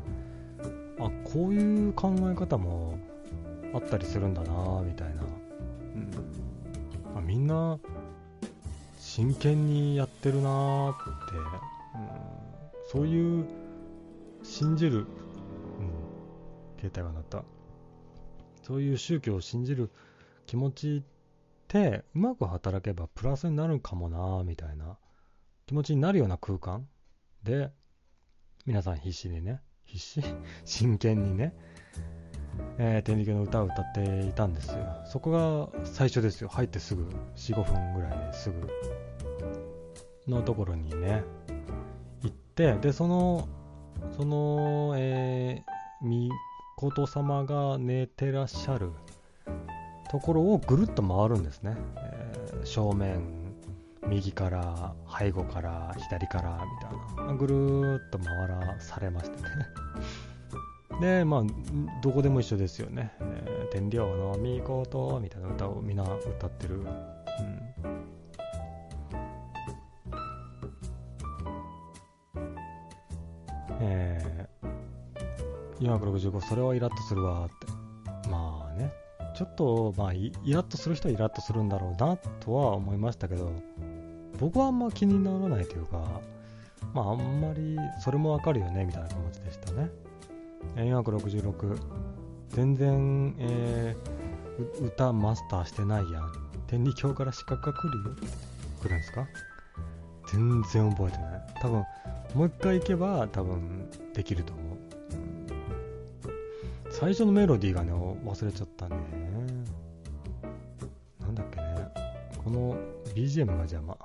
[1.00, 2.96] あ、こういう考え方も
[3.74, 5.22] あったりするんだな、みたいな。
[5.22, 6.10] うん。
[7.16, 7.76] あみんな、
[9.00, 11.44] 真剣にやってるなーって、うん、
[12.94, 13.44] そういう、
[14.44, 15.06] 信じる、うん、
[16.78, 17.44] 携帯が鳴った。
[18.62, 19.90] そういう宗教を信じる
[20.46, 21.02] 気持ちっ
[21.66, 24.96] て、うまく働けばプラスになるかもなみたいな
[25.66, 26.86] 気持ちになるような空間
[27.42, 27.72] で、
[28.64, 30.22] 皆さん必死にね、必死？
[30.64, 31.52] 真剣にね、
[32.78, 35.02] えー、天理教の歌を歌っていたんですよ。
[35.06, 35.32] そこ
[35.72, 36.48] が最初ですよ。
[36.48, 37.02] 入ってすぐ、
[37.34, 38.68] 4、5分ぐらいですぐ
[40.28, 41.24] のところにね、
[42.54, 43.48] って、で、その、
[44.16, 46.30] その、えー、み
[46.76, 48.92] こと様が寝てらっしゃる
[50.08, 51.76] ところをぐるっと回るんですね。
[51.96, 53.20] えー正面、
[54.08, 57.34] 右から、背後から、左から、みたいな。
[57.34, 59.48] ぐるっと回らされましてね。
[61.18, 61.42] で、まあ、
[62.00, 63.12] どこでも一緒ですよね。
[63.20, 66.76] えー天領のみこと、みたいな歌をみんな歌ってる。
[66.76, 66.86] うん。
[73.86, 78.28] えー、465、それはイラッとするわって。
[78.30, 78.92] まあね、
[79.36, 83.52] ちょっと、まあ、イラッとする人はイラッとするんだろうなとは思いましたけど、
[84.40, 86.02] 僕はあんま気にならないというか、
[86.92, 89.90] まあ、あんまりそれもわかるよねみたいな気持ちでしたね。
[90.76, 91.78] 466、
[92.50, 94.24] 全然、えー
[94.80, 96.32] 歌マスターしてないやん。
[96.68, 98.16] 天理教から資格が来るよ。
[98.80, 99.26] 来るんですか？
[100.30, 101.46] 全然覚えてない。
[101.60, 101.84] 多分、
[102.34, 104.64] もう一回行けば多分できると思う。
[106.90, 108.96] 最初のメロディーがね、忘れちゃったね。
[111.20, 111.88] なんだっけね。
[112.42, 112.76] この
[113.14, 113.96] BGM が邪魔。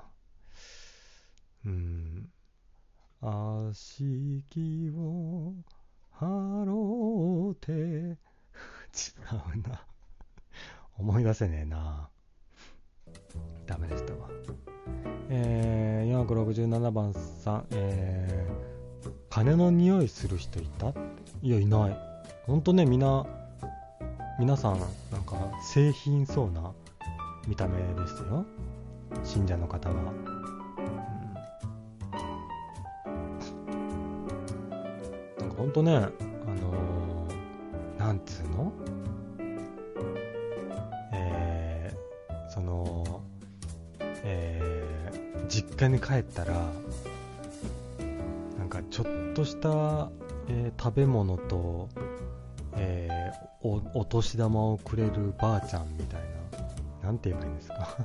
[1.66, 2.30] うん。
[3.22, 5.54] あしきを
[6.16, 7.72] 払うて。
[7.74, 8.16] 違
[9.56, 9.86] うな。
[10.98, 12.10] 思い出せねえな。
[13.66, 14.30] ダメでしたわ。
[15.30, 20.94] えー、467番さん、えー、金の匂いする人いた？
[21.42, 21.98] いや、いない。
[22.46, 23.26] ほんとね、みな、
[24.40, 24.86] 皆さん、な
[25.20, 26.72] んか、製品そうな
[27.48, 28.46] 見た目でしたよ。
[29.24, 29.96] 信者の方は。
[29.96, 30.08] うん、
[35.40, 38.72] なんかほんとね、あのー、なんつうの？
[41.14, 43.22] えー、その、
[44.24, 44.59] えー、
[45.50, 46.54] 実家に帰ったら、
[48.58, 50.10] なんかちょっとした、
[50.48, 51.90] えー食べ物と、
[52.76, 56.22] えーお、お年玉をくれるばあちゃんみたい
[57.02, 57.98] な、なんて言えばいいんですか、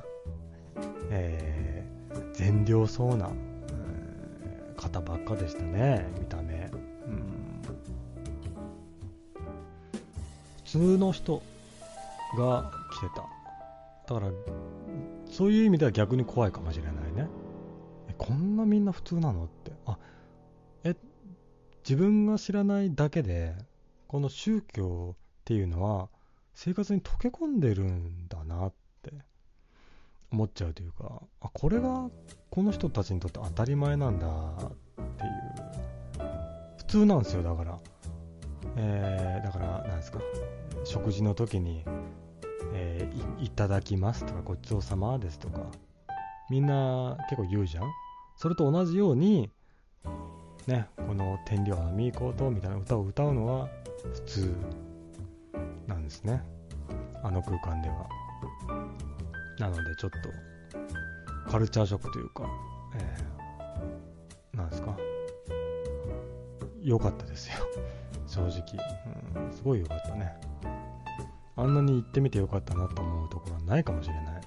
[1.11, 3.29] えー、善良そうな、
[3.69, 6.53] えー方ばっかでしたね、見た目。
[6.53, 7.61] うん、
[10.63, 11.41] 普通の人
[12.37, 14.13] が来てた。
[14.13, 14.31] だから、
[15.31, 16.93] そういう意味では逆に怖いかもしれない。
[18.25, 19.71] こんなみんな普通なのって。
[19.85, 19.99] あ、
[20.83, 20.95] え、
[21.87, 23.55] 自分が知らないだけで、
[24.07, 26.09] この宗教っていうのは
[26.55, 29.11] 生活に溶け込んでるんだなって
[30.31, 32.09] 思っちゃうというか、あ、これが
[32.49, 34.71] この人たちにとって当たり前なんだっ
[35.17, 35.75] ていう。
[36.77, 37.79] 普通なんですよ、だから。
[38.77, 40.19] えー、だから、なんですか。
[40.83, 41.83] 食事の時に、
[42.73, 45.67] えー、いただきますとか、ごちそうさまですとか、
[46.49, 47.91] みんな結構言うじゃん
[48.35, 49.49] それと同じように、
[50.67, 53.69] ね、この天領のミーコートみたいな歌を歌うのは
[54.13, 54.55] 普通
[55.87, 56.41] なんですね。
[57.23, 58.07] あの空間では。
[59.59, 62.43] なのでちょっと、カルチャーショックというか、
[62.95, 64.97] えー、なんですか。
[66.83, 67.55] 良かったですよ。
[68.27, 68.51] 正直、
[69.35, 69.51] うん。
[69.53, 70.35] すごい良かったね。
[71.55, 74.41] あんなに行ってみて良かったなと思うところはないかもしれない。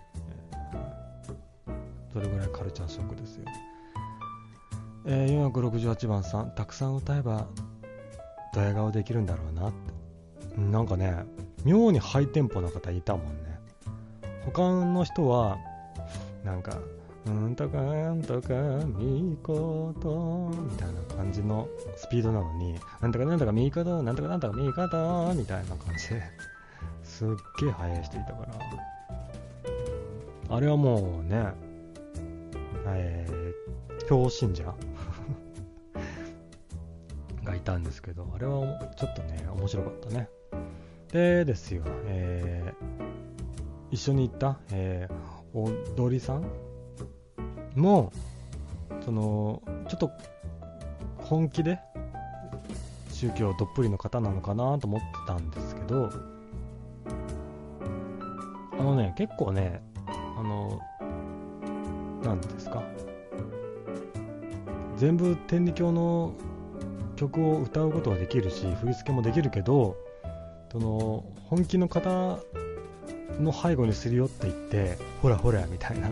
[2.13, 3.45] それぐらいカルチャーショックですよ。
[5.11, 7.47] えー、468番さん、たくさん歌えば
[8.53, 10.61] ドヤ顔できるんだろうなって。
[10.61, 11.25] なんかね、
[11.65, 13.59] 妙にハイテンポな方いたもんね。
[14.45, 15.57] 他の人は、
[16.45, 16.77] なんか、
[17.27, 17.79] うんとか
[18.13, 18.55] んとか
[18.99, 26.23] みことみたいな感じのスピードなのに、なんとかなんとかみことなんとかなんとかみことみたいな感じで
[27.03, 27.29] すっ
[27.61, 28.47] げえ速い人いたか
[30.49, 31.53] ら、あれはもうね、
[32.87, 34.75] えー、強信者
[37.49, 40.29] がいたんですけど、あれはちょっとね、面白かったね。
[41.11, 46.45] でですよ、えー、一緒に行った、えー、踊りさん？
[47.75, 48.13] も、
[49.03, 50.11] その、ちょっと
[51.17, 51.81] 本気で
[53.11, 56.11] 宗教どっぷりの方なのかなと思ってたんですけど、
[58.79, 59.81] あのね、結構ね、
[60.39, 60.79] あの、
[62.23, 62.83] なんですか、
[64.99, 66.35] 全部天理教の
[67.19, 69.97] 曲を歌うことはできるし、振り付けもできるけど、
[70.71, 72.39] その本気の方
[73.41, 76.09] の背後にするよって言って、ほらほらみたいな、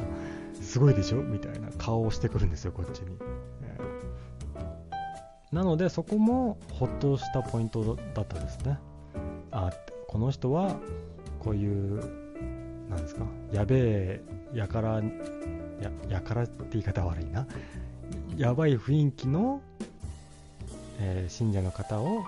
[0.60, 1.18] すごいでしょ？
[1.18, 3.16] みたいな顔をしてくるんですよ、こっちに。
[3.62, 3.78] え
[5.52, 8.78] なので、そこもほっとしたポイントだったですね。
[9.52, 9.70] あ、
[10.08, 10.76] この人は
[11.38, 12.00] こういう、
[12.90, 14.20] なんですか、やべえ、
[14.52, 15.00] やから、
[15.80, 17.46] ややからって言い方悪いな。
[18.36, 19.62] やばい雰囲気の、
[20.98, 22.22] えー、信者の方を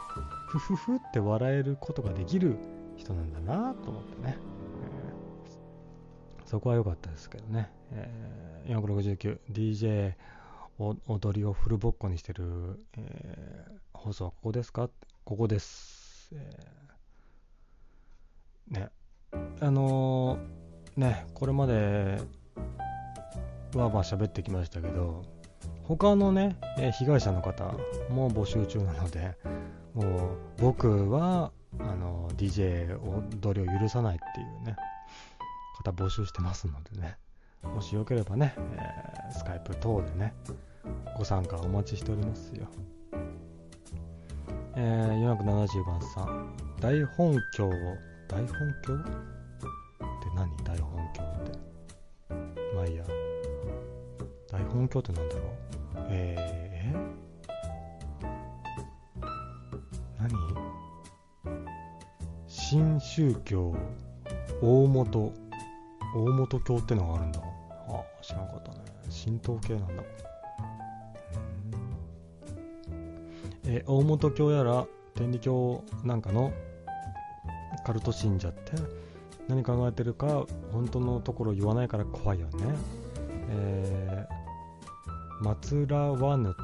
[0.49, 2.57] ふふふって笑えることができる
[2.97, 10.15] 人なんだなと思ってね、えー、そこは良かったですけどね、えー、469DJ
[10.79, 14.89] 踊りをフルボッコにしてる、えー、放送はここですか？
[15.25, 18.89] ここです、えー、ね。
[19.61, 22.19] あのー、ねこれまで
[23.75, 25.23] はまあ喋ってきましたけど
[25.89, 27.65] 他のね、え被害者の方
[28.11, 29.35] も募集中なので、
[29.95, 33.01] もう僕はあの DJ
[33.43, 34.77] 踊りを許さないっていうね、
[35.83, 37.17] 方募集してますのでね、
[37.63, 40.35] もしよければね、えー、スカイプ等でね、
[41.17, 42.67] ご参加お待ちしておりますよ。
[44.77, 47.73] えー、470番さん、大本教を、
[48.29, 48.47] 大本
[48.85, 48.95] 教？
[48.95, 49.11] って
[50.37, 50.55] 何？
[50.65, 51.59] 大本教って。
[52.75, 53.05] まあいいや。
[54.51, 55.49] 大本教ってなんだろう？
[56.11, 58.27] えー、
[60.23, 60.33] 何？
[62.47, 63.75] 新宗教
[64.63, 65.33] 大本
[66.15, 67.41] 大本教ってのがあるんだ。
[67.89, 68.79] あ知らんかったね。
[69.25, 70.03] 神道系なんだ。
[73.67, 76.53] え、大本教やら天理教なんかの？
[77.85, 78.73] カルト信者って？
[79.47, 82.53] 何考えてるか本当のところ言わないから怖いよね、
[83.51, 86.55] えー松らわぬ民っ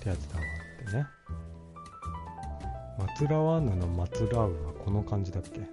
[0.00, 0.44] てやつだわ
[0.82, 1.06] ってね。
[2.98, 5.68] 松らわぬの松らうはこの感じだっけ、え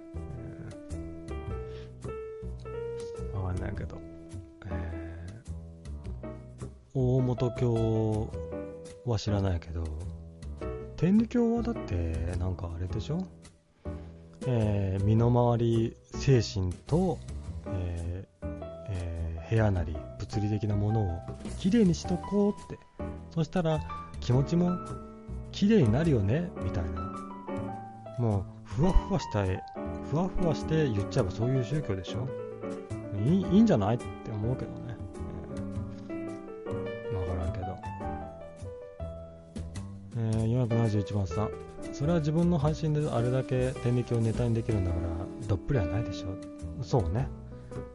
[3.34, 3.98] ー、わかんないけど。
[4.70, 6.28] えー、
[6.94, 8.28] 大本教
[9.06, 9.84] は知らないけど、
[10.96, 13.26] 天理教はだってなんかあれでしょ？
[14.46, 17.18] えー、身の回り精神と、
[17.66, 18.46] えー
[18.90, 19.96] えー、部屋なり
[20.28, 21.20] 物理的なものを
[21.58, 22.78] きれいにしとこうって。
[23.30, 23.80] そしたら
[24.20, 24.76] 気持ちも
[25.52, 27.12] きれいになるよねみたいな。
[28.18, 29.62] もうふわふわしたい
[30.10, 32.28] ふわふわして言っちゃえばそういう宗教でしょ。
[33.24, 34.96] いいいんじゃないって思うけどね、
[36.08, 37.76] えー、分からんけど、
[40.16, 41.50] えー、471番さん。
[41.92, 46.28] それは自分の配信であれだけ天理教をネタにできるんだからどっぷりはないでしょ。
[46.82, 47.28] そうね。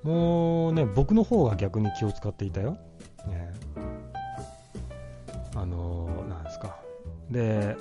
[0.03, 2.77] もうね僕の方が逆に気を使っていたよ。
[3.27, 3.53] ね、
[5.55, 6.77] あのー、なんですか。
[7.31, 7.77] で、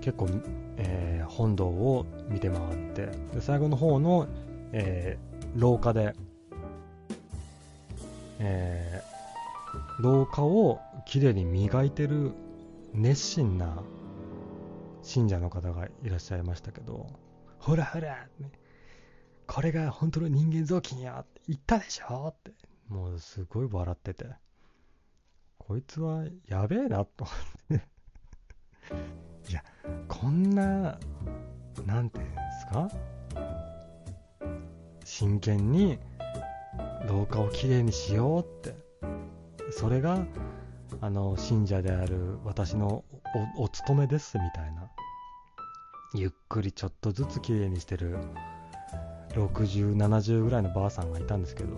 [0.00, 0.28] 結構、
[0.78, 4.26] えー、本堂を見て回って、で最後の方の、
[4.72, 6.14] えー、廊下で、
[8.38, 12.32] えー、廊下をきれいに磨いてる
[12.94, 13.82] 熱心な
[15.02, 17.06] 信者の方がいらっしゃいましたけど、
[17.58, 18.50] ほらほら、ね、
[19.52, 22.52] これが本当の人間雑巾やって言ったでしょって。
[22.88, 24.26] もうすごい笑ってて、
[25.58, 27.24] こいつはやべえなと。
[27.24, 27.80] 思っ
[29.44, 29.64] ていや、
[30.06, 30.98] こんな、
[31.84, 32.88] なんていうんですか？
[35.04, 35.98] 真剣に
[37.08, 38.76] 廊下をきれいにしようって、
[39.72, 40.24] それが
[41.00, 43.04] あの信者である私の
[43.56, 44.88] おお勤めですみたいな。
[46.14, 48.16] ゆっくりちょっとずつ綺麗にしてる
[49.34, 51.76] 60、70ぐらいのばあさんがいたんですけど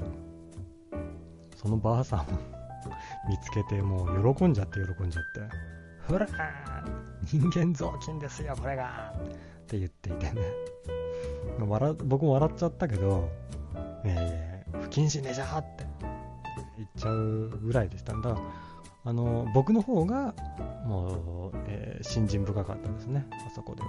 [1.57, 2.25] そのばあさんを
[3.29, 6.27] 見つけてもう喜んじゃって喜んじゃってほら
[7.25, 10.43] 人間雑巾ですよこれがって言っていてね。
[11.59, 13.29] 笑僕も笑っちゃったけど、
[14.05, 15.87] えー、不謹慎でしょって
[16.77, 18.15] 言っちゃうぐらいでした。
[18.15, 18.37] んだ
[19.05, 20.35] あの僕の方が
[20.87, 23.89] もう、えー、信心深かったですねあそこでは、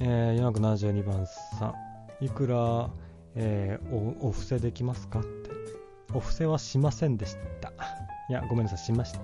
[0.00, 1.74] えー、472番さ
[2.20, 2.24] ん。
[2.24, 2.90] いくら、
[3.34, 5.50] えー、おお布施できますかって。
[6.12, 7.72] お布施はしませんでした。
[8.28, 9.18] いやごめんなさいしました。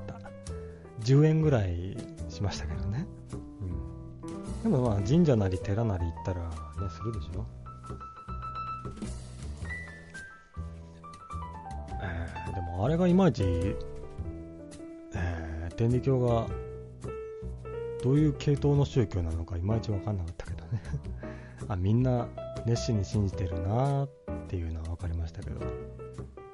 [1.00, 1.96] 10円ぐらい
[2.28, 3.06] しましたけどね。
[3.32, 4.62] うん。
[4.62, 6.46] でもまあ神社なり寺なり行ったらね
[6.90, 7.44] するでしょ。
[12.02, 13.44] え、でもあれがいまいち、
[15.14, 16.46] えー、天理教が
[18.02, 20.51] どういう系統の宗教なのかいまいち分かんなかったけ
[21.68, 22.28] あみんな
[22.66, 24.08] 熱心に信じてるなっ
[24.48, 25.60] ていうのは分かりましたけど。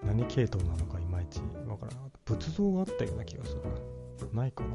[0.08, 3.60] 何系統なのかいまいち分からなかった仏像があったような気がする
[4.32, 4.46] な。
[4.46, 4.70] いかな。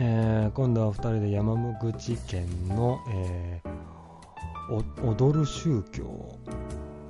[0.00, 6.38] えー、今度は2人で山口県の、えー、踊る宗教を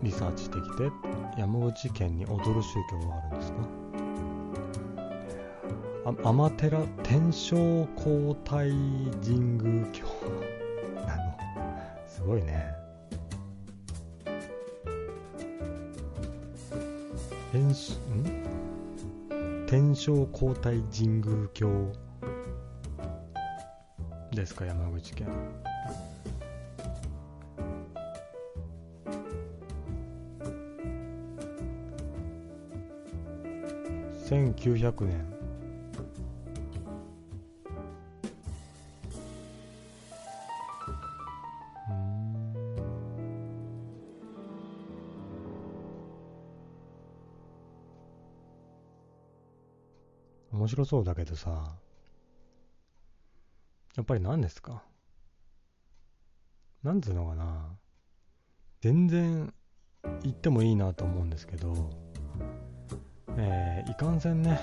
[0.03, 0.91] リサーチしてきて
[1.37, 3.88] 山口県に踊る宗教があるんですか？
[6.09, 8.71] あ天照天正皇太
[9.23, 10.07] 神宮教
[11.07, 11.37] なの
[12.07, 12.73] すごいね。
[17.53, 17.75] 天
[19.67, 21.93] 天正皇太神宮教
[24.33, 25.29] ですか山口県。
[34.25, 35.38] 1900年
[50.69, 51.73] 面白そうだけどさ
[53.97, 54.83] やっぱり何ですか？
[56.83, 57.71] なんつうのかな？
[58.83, 59.51] 全然
[60.23, 61.91] 言ってもいいなと思うんですけど、
[63.39, 64.61] えー、いかんせんね、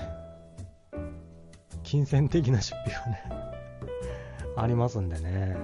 [1.82, 3.22] 金銭的な出費がね
[4.56, 5.56] ありますんでね、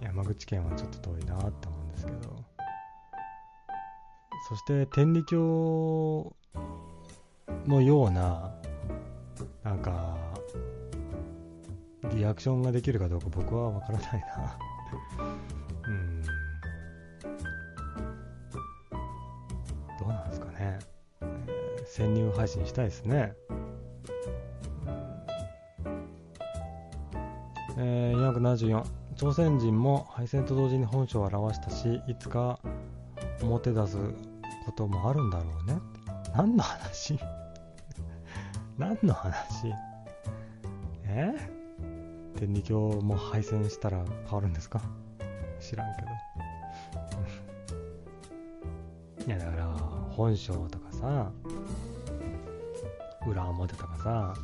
[0.00, 2.36] 山口県はちょっと遠いなって思うんですけど、
[4.48, 6.34] そして天理教
[7.66, 8.54] のような、
[9.68, 10.16] なんか、
[12.14, 14.58] リアクションができるかどうか僕はわからないな
[15.86, 16.22] うん。
[16.22, 16.30] ど
[20.06, 20.78] うなんですかね。
[21.20, 23.34] えー、潜入配信したいですね。
[27.76, 28.82] えー、474
[29.16, 32.58] 朝鮮人も敗戦と同時に本性を表したしいつか
[33.42, 33.98] 表出す
[34.64, 35.78] こともあるんだろうね
[36.34, 36.96] 何の話
[38.78, 39.74] 何の話？
[41.06, 41.34] え？
[42.36, 44.80] 天理教も敗戦したら変わるんですか？
[45.60, 46.08] 知らんけど。
[49.26, 49.66] いやだから
[50.10, 51.30] 本性とかさ
[53.26, 54.34] 裏表とかさ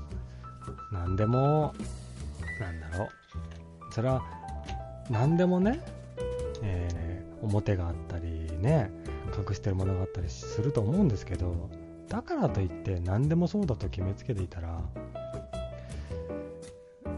[0.93, 1.73] 何でも
[2.61, 3.09] なんだろう。
[3.93, 4.21] それは
[5.09, 5.81] 何でもね、
[6.63, 8.91] えー、表があったりね
[9.49, 11.71] 隠してるものがあったりすると思うんですけど
[12.15, 14.81] だからといって何でもそうだと決めつけていたら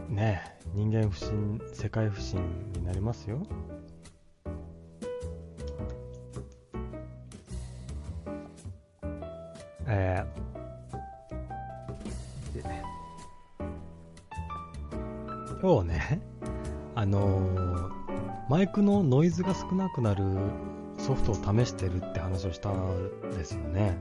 [0.09, 2.41] ねえ人間不信世界不信
[2.73, 3.43] になりますよ。
[9.85, 12.61] えー、
[15.61, 16.21] 今日ね
[16.95, 17.91] あのー、
[18.49, 20.23] マイクのノイズが少なくなる
[20.97, 23.95] ソフトを試してるって話をしたんですよね。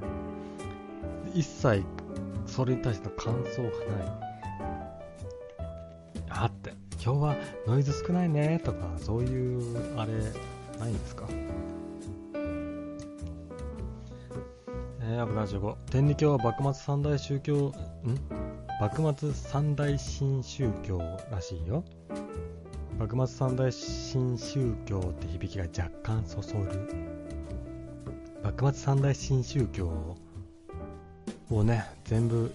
[1.36, 1.84] 一切
[2.46, 4.08] それに対しての感想がない。
[6.30, 6.72] あって。
[7.04, 8.60] 今日はノイズ少ないね。
[8.64, 10.12] とかそういうあれ
[10.80, 11.28] ないんですか？
[15.02, 17.72] えー、75天理教は幕末三大宗教ん？
[18.80, 20.98] 幕末三大新宗教
[21.30, 21.84] らしいよ。
[22.98, 26.64] 幕末三大新宗教って響きが若干そそる。
[28.42, 30.16] 幕末三大新宗教
[31.50, 32.52] をね全部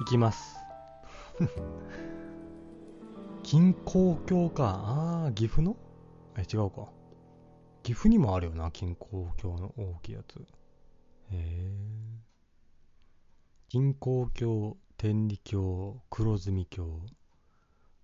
[0.00, 0.56] いきます
[3.42, 4.64] 金光教か。
[4.64, 5.76] ああ、岐阜の？
[6.36, 6.88] え、違うか。
[7.82, 10.38] 岐阜にもあるよな、金光橋の大きいやつ。
[10.38, 10.42] へ
[11.32, 11.72] え。
[13.68, 17.00] 金光橋、天理教、黒住教。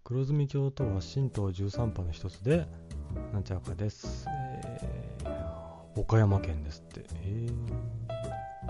[0.04, 2.66] 黒住教とは神道13派の一つで、
[3.32, 4.26] なんちゃらかです。
[4.28, 7.04] えー、岡山県ですって。
[7.22, 8.07] えー、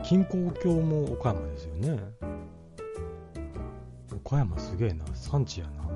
[0.02, 1.98] 金光教も岡山ですよね。
[4.16, 5.04] 岡山すげえな。
[5.14, 5.88] 産地やな。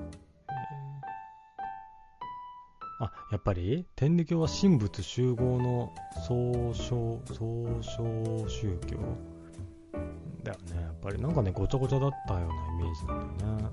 [3.00, 3.86] あ、やっぱり？
[3.96, 5.92] 天理教は神仏集合の
[6.26, 8.96] 総称、総称宗教？
[10.44, 10.82] だよね。
[10.82, 13.70] やっぱりなんかね、ごちゃごちゃだったようなイメージなんだよね。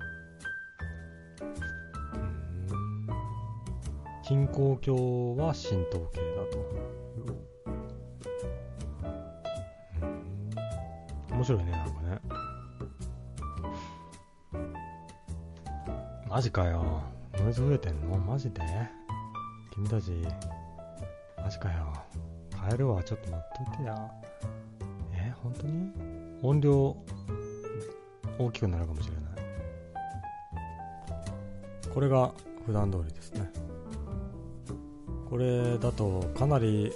[4.24, 6.58] 金光教は神道系だと。
[11.40, 12.20] 面白いね、なんかね。
[16.30, 17.02] マジかよ。
[17.36, 18.18] ノイズ増えてんの？
[18.18, 18.62] マジで？
[19.72, 20.12] 君たち、
[21.42, 21.94] マジかよ。
[22.70, 24.12] 帰るわ、ちょっと待っといてや。
[25.14, 25.94] え、本当に？
[26.42, 26.98] 音量、
[28.38, 29.24] 大きくなるかもしれない。
[31.90, 32.34] これが
[32.66, 33.50] 普段通りですね。
[35.30, 36.92] これだとかなり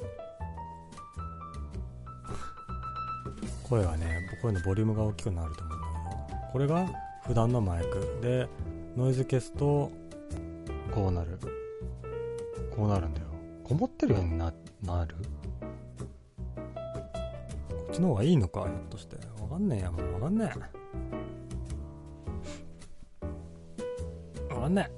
[3.74, 5.88] 声がね声のボリュームが大きくなると思うんだ
[6.28, 6.86] けどこれが
[7.26, 8.20] 普段のマイク。
[8.22, 8.48] で
[8.96, 9.92] ノイズ消すと
[10.94, 11.40] こうなる。
[12.76, 13.26] こうなるんだよ。
[13.64, 14.54] こもってるようにな
[14.84, 15.16] なる？
[16.46, 19.16] こっちの方がいいのかひょっとして。
[19.42, 19.82] わかんねえ。
[19.82, 20.52] やもうわかんね
[24.52, 24.54] え。
[24.54, 24.92] わかんねえ。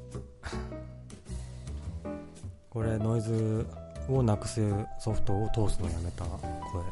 [2.70, 3.66] これノイズ
[4.10, 4.62] をなくす
[5.00, 6.84] ソフトを通すのやめた声。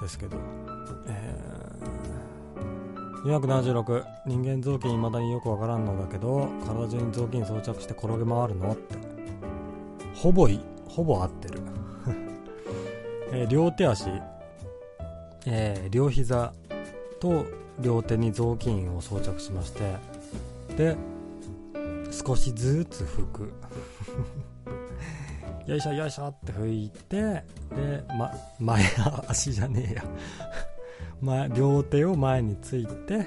[0.00, 0.36] ですけど、
[1.06, 8.72] えー、476人間臓器いまだによくわからんのだけど体中に臓器に装着して転げ回るの？
[8.72, 8.94] って。
[10.14, 10.48] ほぼ
[10.88, 11.60] ほぼ合ってる、
[13.32, 14.08] えー、両手足、
[15.46, 16.52] えー、両膝。
[17.20, 17.46] と
[17.80, 19.96] 両手に雑巾を装着しまして。
[20.76, 20.96] で
[22.10, 23.52] 少しずつ拭く。
[25.66, 27.42] よいしょよいしょって拭いてで、
[28.16, 28.84] ま、前
[29.28, 30.04] 足じゃねえや。
[31.20, 33.26] 前両手を前について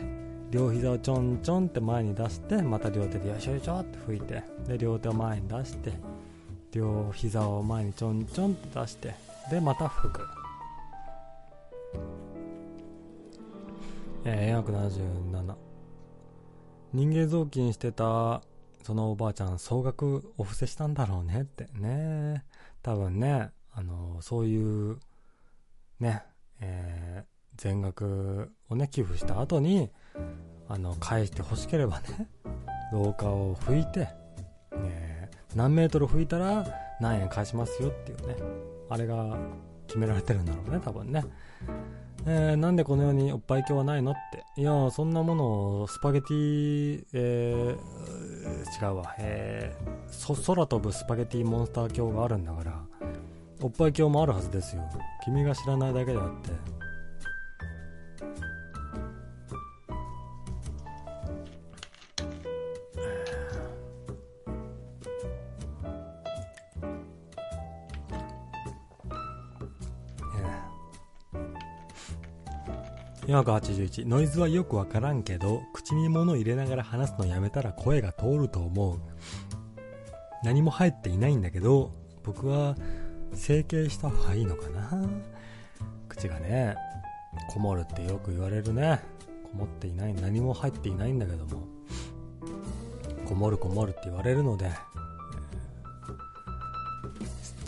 [0.49, 5.91] 両膝をちょんちょんって前に出してまた両手でよいしょよいしょって拭いてで両手を前に出して
[6.71, 9.15] 両膝を前にちょんちょんって出して
[9.51, 10.21] でまた拭く。
[14.25, 15.55] えー、477
[16.93, 18.41] 人間雑巾してた
[18.89, 22.43] そのおばあちゃん総額お布施したんだろうねってね。
[22.81, 24.97] 多分ね、あの、そういう、
[25.99, 26.23] ね、
[26.59, 27.25] えー、
[27.55, 29.91] 全額をね、寄付した後に、
[30.67, 32.31] あの、返して欲しければね、
[32.91, 34.07] 廊下を拭いて、
[34.75, 36.65] ね、何メートル拭いたら
[36.99, 38.37] 何円返しますよっていうね、
[38.89, 39.37] あれが
[39.85, 41.23] 決められてるんだろうね、多分ね。
[42.25, 44.43] えー、なんでこのようにおっぱい鏡はないのって。
[44.61, 52.83] いやそんなものをスパゲティ、えー、違うわ、えー、空飛ぶスパゲティモンスター鏡があるんだから、
[53.61, 54.83] おっぱい鏡もあるはずですよ。
[55.23, 56.51] 君が知らないだけであって。
[73.29, 78.99] 481ノイズはよくわからんけど口に物入れながら話すのやめたら声が通ると思う。
[80.43, 81.91] 何も入っていないんだけど
[82.23, 82.75] 僕は
[83.33, 85.07] 整形した方がいいのかな？
[86.07, 86.75] 口がね
[87.49, 88.99] こもるってよく言われるね。
[89.51, 90.13] こもっていない。
[90.15, 91.67] 何も入っていないんだけども。
[93.27, 94.71] こもるこもるって言われるので、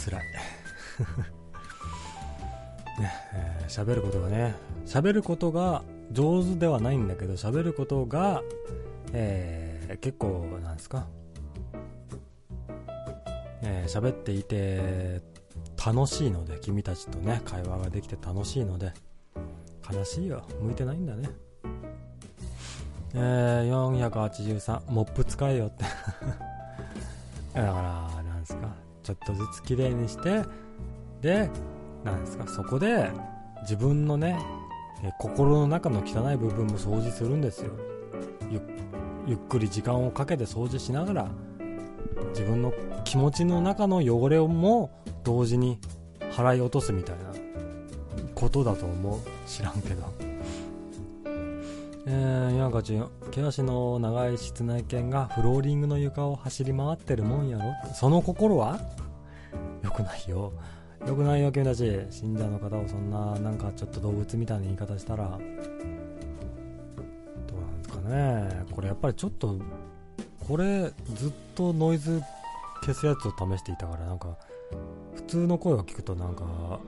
[0.03, 0.21] 辛い。
[2.99, 4.55] ねえー、喋ることがね
[4.85, 8.41] 喋ることが上手ではないんだけど喋ることが、
[9.13, 11.07] えー、結構なんですか？
[13.63, 15.21] えー、喋っていて
[15.83, 18.91] 楽しいので君たちとね会話ができて楽しいので
[19.91, 20.43] 悲しいよ。
[20.61, 21.29] 向いてないんだね。
[23.13, 25.83] えー、483モップ使えよって。
[27.53, 28.73] だからなんですか？
[29.03, 30.43] ちょっとずつ綺麗にして
[31.21, 31.49] で
[32.03, 32.47] なんですか？
[32.47, 33.09] そこで
[33.61, 34.39] 自分のね、
[35.03, 37.71] え心の中の汚い部分も掃除するんですよ。
[39.27, 41.27] ゆっくり時間をかけて掃除しながら
[42.29, 44.89] 自分の気持ちの中の汚れをも
[45.23, 45.79] 同時に
[46.31, 47.25] 払い落とすみたいな
[48.33, 49.19] ことだと思う。
[49.47, 50.03] 知らんけど。
[52.07, 57.75] えー、山勝毛足の長い室内犬がフローリングの床を走り回ってるもんやろ。
[57.93, 58.79] その心は？
[59.83, 60.51] よくないよ。
[61.07, 62.05] よくないよ、君たち。
[62.09, 65.43] 信者の方をそんな、なんかちょっと動物みたいな言い方したら、どうな
[67.67, 68.65] んですかね。
[68.71, 69.57] これやっぱりちょっと、
[70.47, 72.21] これずっとノイズ
[72.81, 74.37] 消すやつを試していたから、なんか、
[75.15, 76.79] 普通の声を聞くとなんか、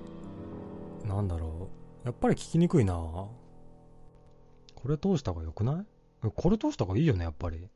[1.05, 1.69] なんだろ
[2.03, 2.07] う。
[2.07, 3.29] やっぱり聞きにくいなこ
[4.85, 5.85] れ通した方が良くない？
[6.35, 7.67] これ通した方がいいよね、やっぱり。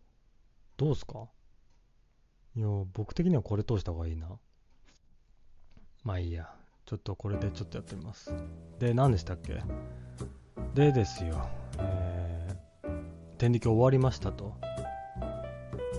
[0.78, 1.28] どうすか？
[2.56, 4.28] いや、僕的にはこれ通した方がいいな。
[6.08, 6.50] まあいいや。
[6.86, 8.34] ちょっとこれでちょっとやってみます。
[8.80, 9.62] で、何でしたっけ？
[10.74, 11.46] でですよ。
[11.80, 12.90] えー、
[13.38, 14.56] 天理教終わりましたと。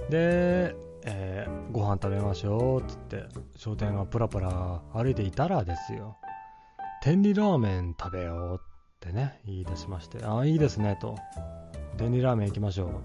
[0.08, 6.16] で、えー、ご飯食べましょうつって商店がプラプラ歩いていたらですよ
[7.02, 8.60] 天理ラーメン食べようっ
[9.00, 11.16] てね言い出しましてああいいですねと
[11.98, 13.02] 天理ラーメン行きましょ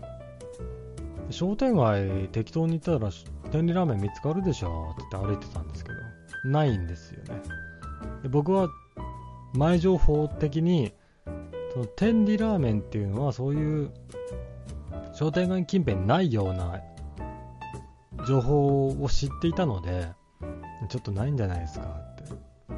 [1.29, 3.11] う商店街適当に行ったら
[3.51, 5.97] 天理ラーメン見つかるでしょってって歩いてたんですけど
[6.43, 7.41] ないんですよね
[8.23, 8.69] で僕は
[9.53, 10.93] 前情報的に
[11.73, 13.91] その天理ラーメンっていうのはそういう
[15.13, 16.81] 商店街近辺にないような
[18.27, 20.07] 情報を知っていたので、
[20.89, 22.23] ちょっとないんじゃないですかって。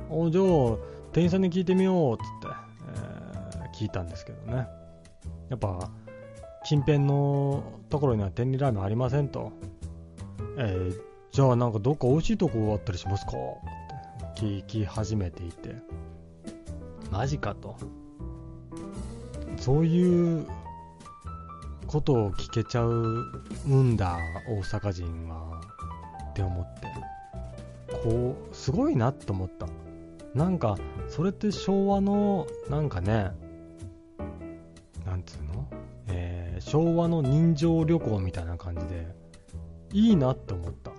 [0.09, 0.77] おじゃあ、
[1.13, 2.55] 店員さんに聞いてみようっつって、
[3.63, 4.67] えー、聞いたんですけどね。
[5.49, 5.89] やっぱ、
[6.65, 9.51] 近辺のところには天理ラーメンありませんと。
[10.57, 11.01] えー、
[11.35, 13.31] じゃあなんかどっか美味しいとこあったりしますか？
[13.33, 15.75] って聞き始めていて。
[17.11, 17.75] マジかと。
[19.57, 20.47] そういう
[21.87, 23.25] ことを聞けちゃう
[23.67, 24.17] んだ、
[24.47, 25.59] 大阪人は。
[26.29, 26.87] って思って。
[28.01, 29.67] こう、すごいなって思った。
[30.33, 30.77] なんか、
[31.09, 33.31] それって昭和の、なんかね、
[35.05, 35.67] なんつうの？
[36.07, 39.05] えー、昭和の人情旅行みたいな感じで、
[39.93, 40.91] いいなって思った。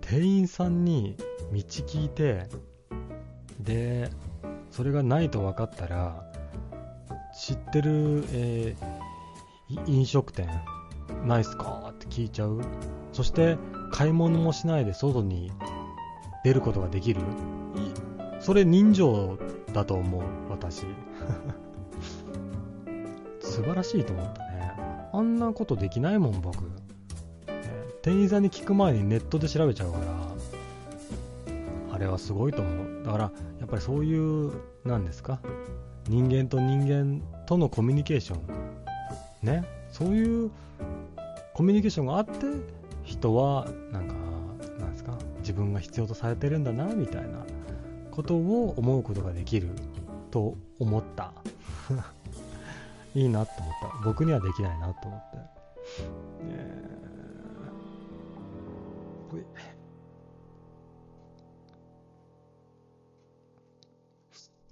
[0.00, 1.16] 店員さんに
[1.52, 2.48] 道聞いて、
[3.60, 4.10] で、
[4.70, 6.30] それがないと分かったら、
[7.34, 10.48] 知ってる、えー、飲食店
[11.24, 12.60] ないっすかって聞いちゃう。
[13.12, 13.56] そして
[13.92, 15.52] 買い物もしないで外に
[16.44, 17.20] 出ることができる。
[18.40, 19.38] それ人情
[19.72, 20.84] だと思う私。
[23.40, 24.74] 素晴らしいと思ったね。
[25.12, 26.64] あんなことできないもん僕。
[28.04, 30.04] 店員さんに聞く前にネットで調べちゃうから
[31.94, 33.24] あれはすごいと思うだから
[33.58, 34.52] やっぱりそういう
[34.84, 35.40] 何ですか
[36.08, 38.74] 人間と人間とのコミュニケーション
[39.44, 40.50] ね、そういう
[41.52, 42.32] コミュニケーションがあって、
[43.04, 44.14] 人は、なんか、
[44.78, 47.44] なんですか、自分が必要とされてるんだな、みたいな
[48.10, 49.68] ことを思うことができる
[50.30, 51.32] と思った。
[53.14, 54.04] いいなと思った。
[54.04, 55.38] 僕にはできないなと思って。
[56.48, 59.44] えー、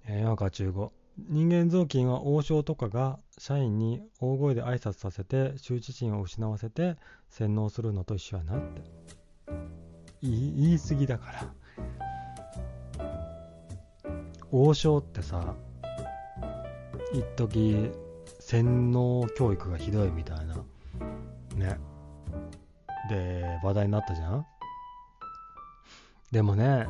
[0.07, 0.93] えー、なんか中語。
[1.19, 6.97] 人間雑巾は王将とかが社員に大声で挨拶させて羞恥心を失わせて
[7.29, 8.83] 洗脳するのと一緒やなって。
[10.23, 11.55] 言い過ぎだから。
[14.51, 15.55] 王将ってさ
[17.13, 17.91] 一時
[18.39, 20.57] 洗脳教育がひどいみたいな。
[21.57, 21.79] ね。
[23.09, 24.47] で話題になったじゃん。
[26.33, 26.89] でもね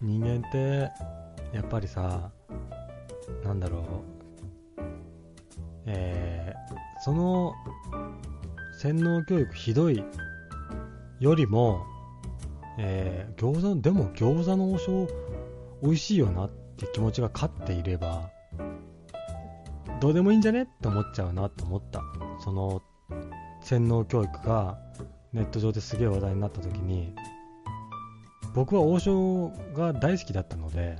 [0.00, 0.90] 人間って
[1.52, 2.30] やっぱりさ
[3.42, 3.82] なんだろう、
[5.86, 7.54] えー、その
[8.78, 10.04] 洗脳教育ひどい
[11.18, 11.86] よりも、
[12.78, 15.08] えー、餃子、でも餃子の王将
[15.82, 18.28] 美味しいよなって気持ちが勝っていれば、
[19.98, 20.64] どうでもいいんじゃね？
[20.64, 22.02] って思っちゃうなって思った。
[22.38, 22.82] その
[23.62, 24.78] 洗脳教育が
[25.32, 27.14] ネット上ですげえ話題になった時に、
[28.56, 30.96] 僕は王将が大好きだったので、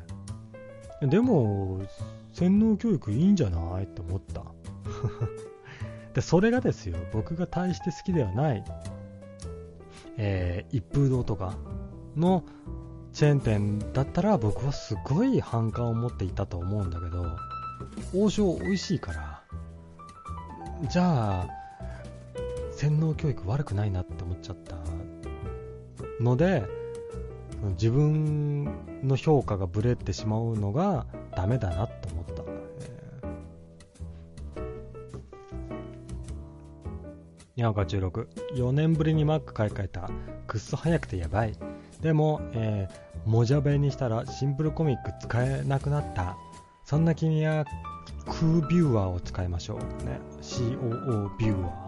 [1.01, 1.81] でも、
[2.35, 3.85] 洗脳教育いいんじゃない？
[3.85, 4.45] って思った。
[6.13, 8.65] で、それがですよ、僕が大して好きではない、
[10.19, 11.55] えー、一風堂とか
[12.15, 12.45] の
[13.15, 17.25] チェーン店だったら僕はすごい反感を持っていたと思うんだけど、
[18.15, 19.43] 王将美味しいから、
[20.91, 21.49] じゃあ、
[22.73, 24.77] 洗脳教育悪くないなって思っちゃった
[26.23, 26.86] ので、
[27.73, 28.65] 自分
[29.03, 32.45] の評価がブレてしまうのがダメだなって思った。
[37.57, 38.27] にゃおか16。
[38.55, 40.11] 4年ぶりに Mac 買い替えた。
[40.47, 41.55] くっそ早くてやばい。
[42.03, 46.37] でも、えー、もじゃべにしたらシンプルコミック使えなくなった。
[46.85, 47.65] そんな君は
[48.27, 49.79] クービューアーを使いましょう。
[50.05, 50.21] ね。
[50.43, 51.87] COO ビューアー。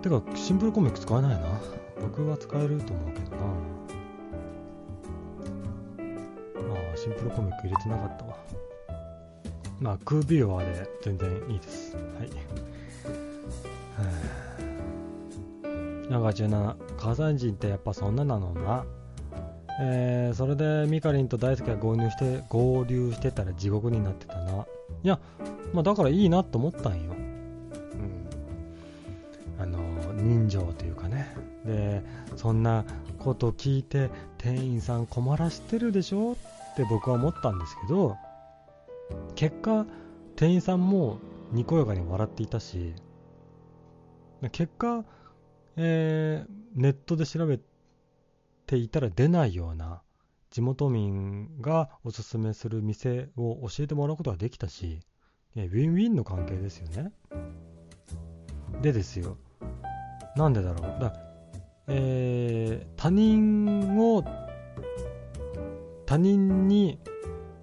[0.00, 1.40] てか、シンプルコミック使えないな。
[2.00, 3.42] 僕は使えると思うけどな。
[6.68, 8.36] まあシンプルコミック入れてなかったわ。
[9.80, 11.96] まあクービューワーで全然いいです。
[11.96, 12.30] はい。
[16.10, 18.84] なんか17火山人ってやっぱそんななのな。
[19.82, 24.66] えー、それでミカリンと大輔が合流して合流してたら地獄になってたな。
[25.02, 25.18] いや、
[25.72, 27.12] まあ、だからいいなと思ったんよ、
[29.58, 29.78] うん、あの
[30.14, 30.89] 人情という
[31.70, 32.02] で
[32.36, 32.84] そんな
[33.18, 38.16] こと聞いて店員さん困らしてるでしょって僕は思ったんですけど
[39.36, 39.86] 結果
[40.36, 41.18] 店員さんも
[41.52, 42.94] にこやかに笑っていたし
[44.52, 45.04] 結果、
[45.76, 47.60] えー、ネットで調べ
[48.66, 50.02] ていたら出ないような
[50.50, 54.98] 地元民がおすすめする店を教えてもらうことができたし、
[55.54, 57.12] ウィンウィンの関係ですよね。
[58.82, 59.36] でですよ、
[60.34, 61.00] なんでだろう。
[61.00, 61.29] だ
[61.92, 64.24] えー、他人を、
[66.06, 67.00] 他人に、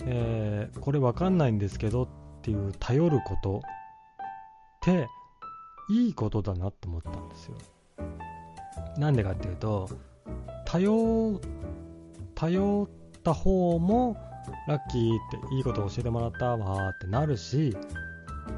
[0.05, 2.07] えー、これわかんないんですけどっ
[2.41, 3.61] ていう頼ることっ
[4.81, 5.07] て
[5.89, 7.55] いいことだなと思ったんですよ。
[8.97, 9.89] なんでかっていうと、
[10.65, 11.39] 頼、
[12.35, 14.17] 頼った方も
[14.67, 17.75] ラッキーっていいこと教えてもらったわってなるし、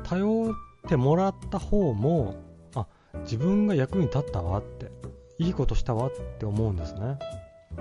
[0.04, 0.54] 頼っ
[0.88, 2.36] てもらった方も、
[2.76, 2.88] あ、
[3.22, 4.92] 自分が役に立ったわって、
[5.40, 7.18] いいことしたわって思うんですね。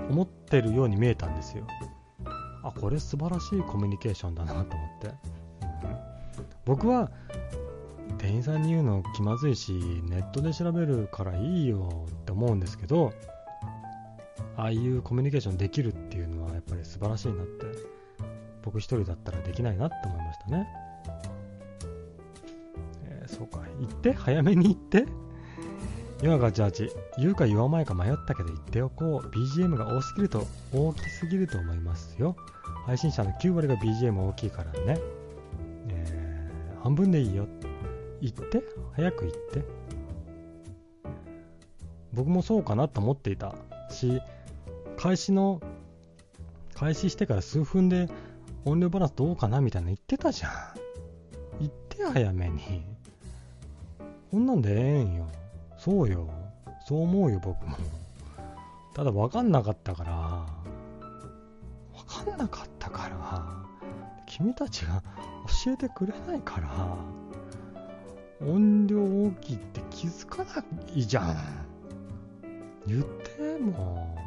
[0.09, 1.67] 思ってるように見えたんですよ。
[2.63, 5.07] あ、これ素晴らしいコミュニケーションだなと思って。
[5.07, 5.15] うん、
[6.65, 7.11] 僕は、
[8.17, 9.73] 店員さんに言うの気まずいし、
[10.09, 13.13] ネットで調べるからいいよって思うんですけど、
[14.57, 17.65] ああいうコミュニケーションできるっていうのはやっぱり素晴らしいなって
[18.61, 20.67] 僕一人だったらできないなって思いましたね、
[23.05, 24.11] えー、そうか行って？
[24.11, 25.05] 早めに行って？
[26.21, 26.91] 今がジャージ。
[27.17, 29.27] 言うか言わないか迷ったけど言っておこう。
[29.29, 32.35] BGM が多すぎると大きすぎると思いますよ。
[32.85, 34.99] 配信者の9割が BGM 大きいからね、
[35.87, 37.47] えー、半分でいいよ。
[38.19, 38.63] 行って。
[38.95, 39.63] 早く行って。
[42.13, 43.55] 僕もそうかなと思っていた
[43.91, 44.19] し
[44.97, 45.61] 開始の、
[46.73, 48.09] 開始してから数分で
[48.65, 50.51] 音量バランスどうかなみたいなの言ってたじゃん。
[51.59, 52.83] 言って早めに。
[54.31, 55.27] こんなんでええんよ。
[55.79, 56.29] そうよ。
[56.85, 57.77] そう思うよ、僕も。
[58.93, 60.45] ただ分かんなかったから、
[61.95, 63.65] 分かんなかったから、
[64.25, 65.01] 君たちが
[65.63, 66.97] 教えてくれないから、
[68.45, 70.63] 音量大きいって気づかな
[70.93, 71.37] いじゃん。
[72.85, 74.17] 言っても。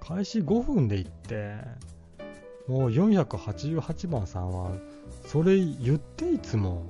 [0.00, 1.56] 開始5分で行って、
[2.68, 4.70] もう488番さんは、
[5.26, 6.86] それ言っていつも。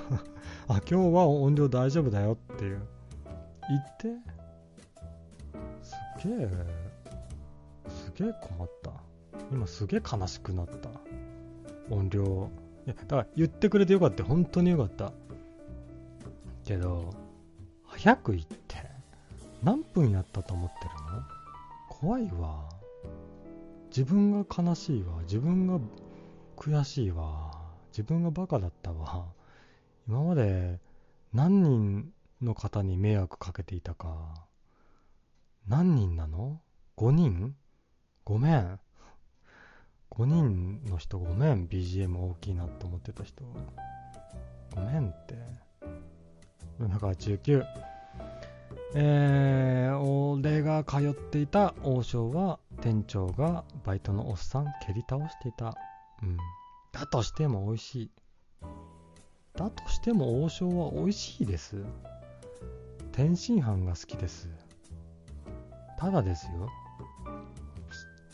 [0.68, 2.80] あ、今日は音量大丈夫だよっていう。
[3.68, 4.08] 言って。
[5.82, 5.94] す
[6.28, 6.48] げえ、
[7.88, 8.90] すげえ困った。
[9.50, 10.90] 今すげえ悲しくなった。
[11.90, 12.50] 音量。
[12.86, 14.24] いや、だから言ってくれてよかった。
[14.24, 15.12] 本当によかった。
[16.64, 17.14] けど、
[17.84, 18.76] 早く言って、
[19.62, 21.22] 何分やったと思ってるの？
[21.88, 22.68] 怖いわ。
[23.88, 25.22] 自分が悲しいわ。
[25.22, 25.80] 自分が
[26.56, 27.52] 悔しいわ。
[27.90, 29.26] 自分がバカだったわ。
[30.06, 30.78] 今まで
[31.32, 34.46] 何人の方に迷惑かけていたか。
[35.66, 36.60] 何人なの
[36.96, 37.54] ?5 人？
[38.24, 38.78] ごめん。
[40.10, 41.66] 5人の人ごめん。
[41.66, 43.44] BGM 大きいなと思ってた人。
[44.74, 45.36] ごめんって。
[46.80, 47.64] だから19。
[48.94, 55.76] えー、俺が通っていた王将は店長がバイトのおっさん蹴り倒していた。
[56.22, 56.36] うん。
[56.92, 58.10] だとしても美味しい。
[59.54, 61.84] だとしても王将は美味しいです。
[63.18, 64.48] 天津飯が好きです。
[65.98, 66.70] ただですよ。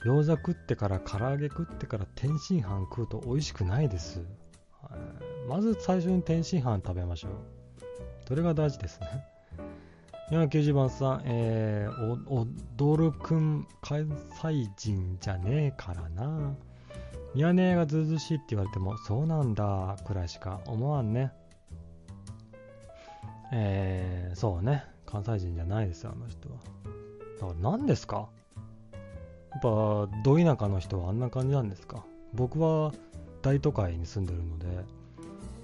[0.04, 4.20] 餃子食ってから唐揚げ食ってから天津飯食うと美味しくないです。
[5.48, 7.32] まず最初に天津飯食べましょう。
[8.28, 9.06] それが大事ですね。
[10.30, 16.54] 490番さん、えー、踊るくん関西人じゃねえからな。
[17.34, 21.32] ミヤネ屋がずうずしいって言われても、そうなんだ、くらいしか思わんね。
[23.56, 24.84] えー、そうね。
[25.06, 26.48] 関西人じゃないですよ、あの人。
[26.48, 26.56] は。
[27.40, 28.28] だから何ですか？
[29.52, 32.04] やっぱ、ど田舎の人はあんな感じなんですか？
[32.32, 32.92] 僕は
[33.42, 34.66] 大都会に住んでるので、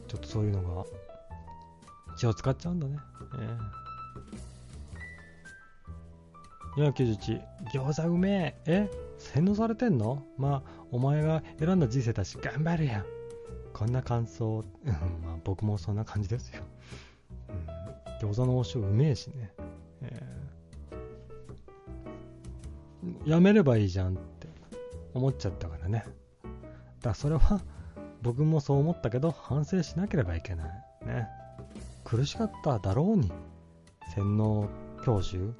[0.07, 0.85] ちょっとそういうのが
[2.17, 2.99] 気を使っちゃうんだね。
[3.35, 6.93] えー。
[6.93, 8.89] 491餃子うめえ。
[8.89, 8.91] え？
[9.19, 10.23] 洗脳されてんの？
[10.39, 13.05] まあお前が選んだ人生だし頑張れやん。
[13.73, 14.93] こんな感想、ま
[15.33, 16.63] あ、僕もそんな感じですよ、
[17.49, 17.67] うん、
[18.21, 19.53] 餃子の王将うめえしね、
[20.03, 20.21] え
[23.25, 24.47] やめればいいじゃんって
[25.15, 26.05] 思っちゃったからね。
[26.45, 27.63] だからそれは
[28.23, 31.07] 僕もそう思ったけど反省しなければいけない。
[31.07, 31.29] ね。
[32.05, 33.33] 苦しかっただろうに。
[34.15, 34.69] 洗脳
[35.05, 35.55] 教習？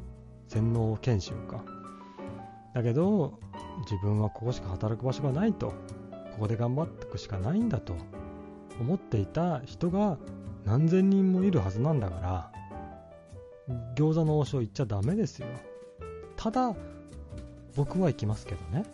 [0.49, 1.65] 洗脳研修か。
[2.75, 3.39] だけど
[3.91, 5.69] 自分はここしか働く場所がないと。
[5.69, 7.95] ここで頑張っていくしかないんだと
[8.81, 10.19] 思っていた人が
[10.65, 12.53] 何千人もいるはずなんだから
[13.95, 15.47] 餃子の王将行っちゃダメですよ。
[16.37, 16.75] ただ
[17.77, 18.85] 僕は行きますけどね。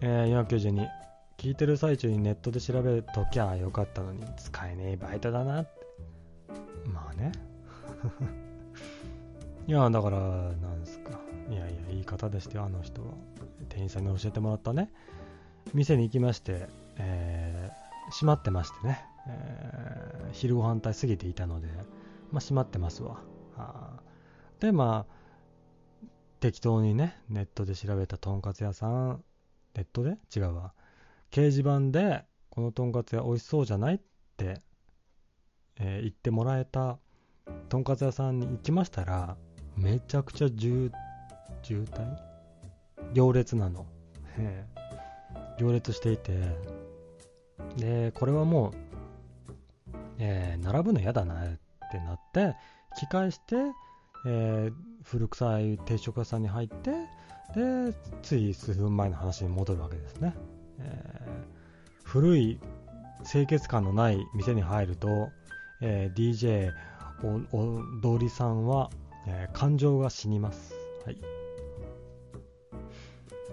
[0.00, 0.88] えー、492
[1.36, 5.62] 聞いてる最中にネットで調べときゃよかったのに使えねえバイトだな。
[5.62, 5.70] って
[6.92, 7.32] まあね。
[9.66, 11.18] いやだからなんすか。
[11.50, 13.08] いやいやいい方でしたよあの人は。
[13.68, 14.90] 店員さんに教えてもらったね。
[15.74, 21.68] 店に行きまして、えー、閉まってましてね、えー、昼ご飯帯過ぎていたので
[22.30, 23.20] まあ閉まってますわ。
[24.60, 25.12] でまあ
[26.40, 29.22] 適当にねネットで調べたとんかつ屋さん
[29.74, 30.18] ネットで？
[30.34, 30.72] 違うわ。
[31.30, 34.00] 掲示板でこのとんかつ屋美味しそうじゃないっ
[34.36, 34.60] て、
[35.78, 36.98] えー、言ってもらえた
[37.68, 39.36] とんかつ屋さんに行きましたら
[39.76, 40.90] めちゃくちゃ渋
[41.62, 42.16] 渋滞？
[43.14, 43.86] 行列なの、
[45.58, 46.78] 行列していて。
[47.76, 48.72] でこれはもう、
[50.18, 51.58] えー、並ぶの嫌だなっ
[51.90, 52.56] てなって
[53.00, 53.56] 引き返して、
[54.26, 54.72] えー、
[55.04, 56.92] 古臭い定食屋さんに入って
[57.54, 60.34] でつい数分前の話に戻るわけですね、
[60.80, 62.60] えー、古い
[63.30, 65.30] 清潔感のない店に入ると、
[65.80, 66.72] えー、DJ
[67.52, 68.90] おおりさんは、
[69.26, 70.72] えー、感情が死にます。
[71.04, 71.37] はい。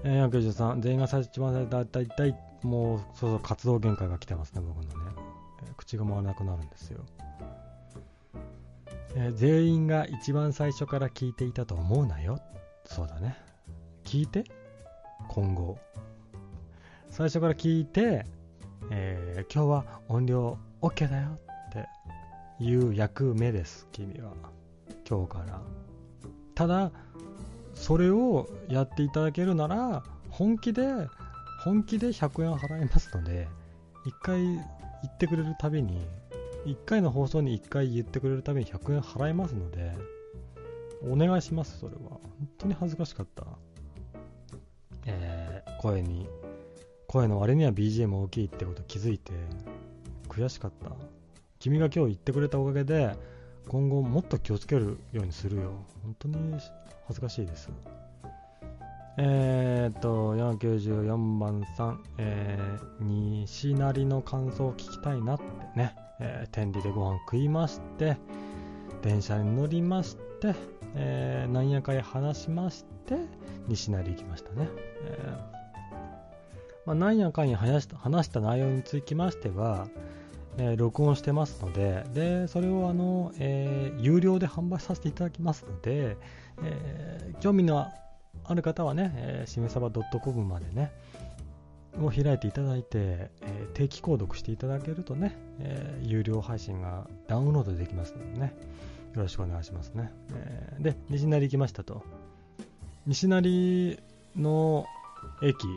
[0.05, 5.11] え、193全員が最初一番だいたいもうそうそう活動限界が来てますね僕のね、
[5.67, 7.03] え、口が回らなくなるんですよ
[9.17, 12.41] えー、全員が一番最初から聞いていたと思うなよ。
[12.83, 13.37] そうだね。
[14.03, 14.43] 聞いて、
[15.29, 15.77] 今後。
[17.09, 18.25] 最初から聞いて、
[18.91, 21.87] えー、今日は音量 OK だよって
[22.61, 24.33] いう役目です、君は。
[25.09, 25.61] 今日から。
[26.53, 26.91] ただ、
[27.75, 30.87] それをやっていただけるなら、本気で、
[31.63, 33.47] 本気で100円払いますので、
[34.05, 34.59] 一回言
[35.07, 36.01] ってくれるたびに
[36.65, 39.93] 1回の放送に1回言ってくれるために100円払いますので、
[41.03, 42.01] お願いします、それは。
[42.09, 42.21] 本
[42.57, 43.45] 当に恥ずかしかった。
[45.05, 46.27] えー、声に、
[47.07, 49.31] 声の割には BGM 大きいってこと気づいて、
[50.27, 50.91] 悔しかった。
[51.59, 53.15] 君が今日言ってくれたおかげで、
[53.67, 55.71] 今後もっと気をつけるようにするよ。
[56.03, 56.37] 本当に
[57.07, 57.69] 恥ずかしいです。
[59.17, 65.43] えー、っと、494番さん、えー、西成の感想を聞きたいなって
[65.79, 65.95] ね。
[66.19, 68.17] えー、天理でご飯食いまして、
[69.01, 70.53] 電車に乗りまして、
[70.95, 73.17] えー、なんやかや話しまして、
[73.67, 74.67] 西成行きましたね。
[75.03, 75.55] えー
[76.85, 79.87] まあ、なんやかんや話した話した内容につきましては、
[80.57, 86.17] え、録音してますので、で、それをあの、えー、有料で販売させていただきますので、
[86.63, 87.87] えー、興味の
[88.43, 90.91] ある方はね、えー、しめさば .com までね、
[92.01, 98.55] を開いていただいて、えー、定期購読していただけるとね、え、有料配信がダウンロードできますのでね、
[99.13, 100.11] よろしくお願いしますね。
[100.33, 102.03] えー、で、西成行きましたと。
[103.07, 103.99] 西成
[104.35, 104.85] の
[105.41, 105.67] 駅、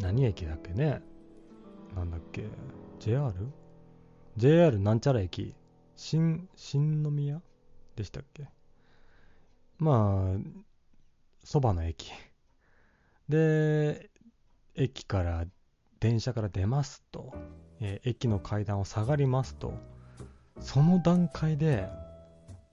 [0.00, 1.02] 何駅だっけね
[1.96, 2.44] なんだっけ
[3.00, 5.54] ?JR?JR なんちゃら駅
[5.96, 7.40] 新、新宮？
[7.96, 8.48] でしたっけ？
[9.78, 10.38] まあ、
[11.44, 12.12] そばの駅。
[13.28, 14.10] で、
[14.78, 15.44] 駅から
[15.98, 17.34] 電車から出ますと、
[17.80, 19.74] えー、駅の階段を下がりますと
[20.60, 21.88] その段階で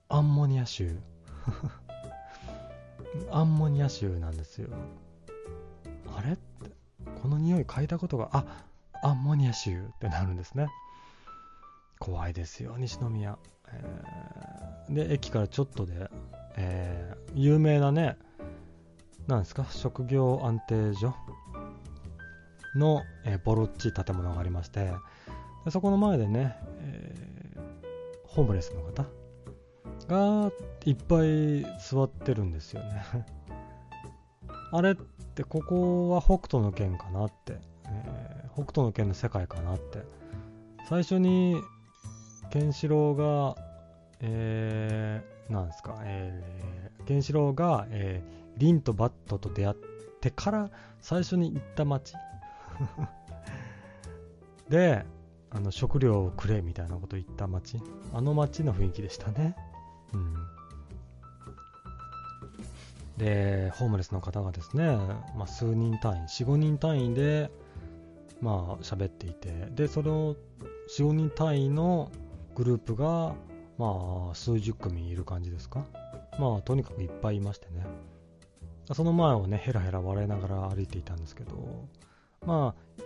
[0.08, 1.00] アンモニア臭
[3.32, 4.70] アンモニア臭なんですよ
[6.16, 6.72] あれって
[7.22, 8.65] この匂い嗅いだことがあ
[9.06, 10.68] アンモニア臭ってなるんですね。
[12.00, 13.38] 怖いですよ西宮、
[13.72, 16.10] えー、で駅からちょっとで、
[16.58, 18.18] えー、有名なね
[19.28, 21.14] なんですか職業安定所
[22.76, 24.92] の、えー、ボロっちい建物がありまして
[25.66, 29.06] でそこの前でね、えー、ホームレスの方
[30.08, 30.52] が
[30.84, 33.06] いっぱい座ってるんですよね。
[34.72, 38.25] あれってここは北斗の剣かなって、え、
[38.56, 40.04] 北斗の剣の世界かなって
[40.90, 41.62] 最初に
[42.50, 43.56] ケンシロウが
[44.22, 49.76] えー、なんですか、えー、ケンシロウが、えー、リンとバットと出会っ
[50.22, 52.14] てから最初に行った街
[54.70, 55.06] で、
[55.52, 57.80] あの食料をくれみたいなこと言った街、
[58.14, 59.56] あの街の雰囲気でしたね。
[60.14, 60.34] うん。
[63.18, 64.98] で、ホームレスの方がですね、
[65.38, 67.52] まあ、数人単位、4、5人単位で、
[68.42, 70.36] まあ、喋っていて、で、その
[70.98, 72.12] 4、5人単位の
[72.56, 73.34] グループが、
[73.78, 75.86] まあ、数十組いる感じですか？
[76.40, 77.86] まあ、とにかくいっぱいいましてね。
[78.94, 81.88] その前をね、ヘラヘラ笑いながら歩いていたんですけど、
[82.46, 83.04] まあ、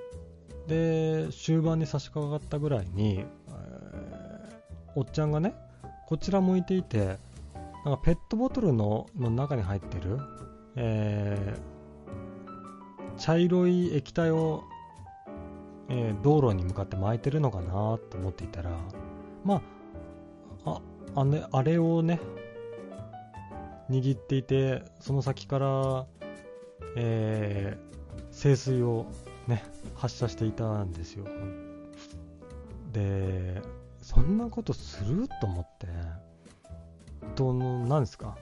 [0.68, 5.56] で、終盤に差し掛かったぐらいに、えー、おっちゃんがね、
[6.08, 7.18] こちら向いていて、
[7.86, 10.20] なんかペットボトルのの中に入ってる、
[10.76, 14.64] えー、茶色い液体を、
[15.90, 18.72] えー、道路に向かって巻いてるのかなと思っていたら、
[19.44, 19.62] ま
[20.66, 20.82] あ、
[21.16, 22.20] あ、あれあれをね、
[23.90, 26.06] 握っていて、その先から、
[26.96, 29.08] えー、清水を
[29.48, 29.64] ね、
[29.96, 31.26] 発射していたんですよ。
[32.94, 33.62] で、
[34.02, 35.88] そんなことすると思って、
[37.36, 38.38] どの、なんですか、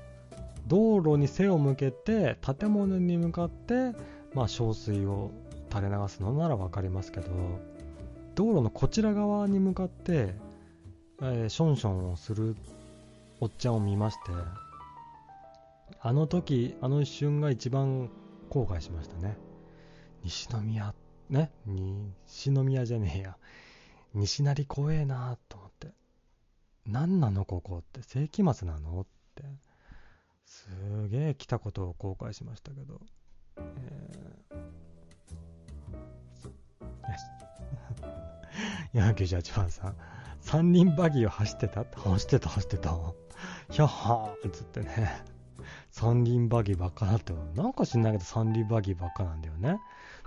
[0.68, 3.94] 道路に背を向けて、建物に向かって、
[4.34, 5.32] まあ、小水を
[5.70, 7.30] 垂れ流すのなら分かりますけど、
[8.36, 10.36] 道路のこちら側に向かって、
[11.22, 12.56] えー、ションションをする
[13.40, 14.22] おっちゃんを見まして、
[16.02, 18.10] あの時、あの一瞬が一番
[18.50, 19.38] 後悔しましたね。
[20.24, 20.94] 西宮、
[21.30, 23.38] ね、西宮じゃねえや。
[24.14, 25.94] 西成怖えなと思って。
[26.86, 29.06] 何なのここって、世紀末なのっ
[29.36, 29.44] て、
[30.46, 30.70] す
[31.10, 33.02] げえ来たことを後悔しましたけど。
[33.58, 34.56] えー、
[38.98, 39.96] 98番さん、
[40.44, 41.86] 3人バギーを走ってた？
[41.96, 42.96] 走ってた走ってた。
[43.70, 45.24] ひゃっはーっつってね。
[45.92, 49.80] 三輪バギーばっかなって、なんか知んないけど三輪バギーばっかなんだよね。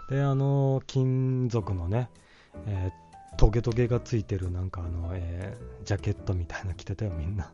[0.08, 2.10] で、あの、金属のね、
[2.66, 7.52] えー、トゲトゲがついてるなんかあの、えー、ジャケットみたいな着てたよみんな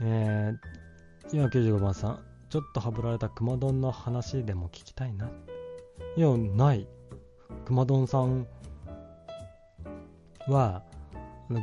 [0.00, 5.30] えー、今95番さんちょっとはぶられた熊丼の話でも聞きたいな
[6.16, 6.88] いやない
[7.66, 8.46] 熊丼さん
[10.48, 10.82] は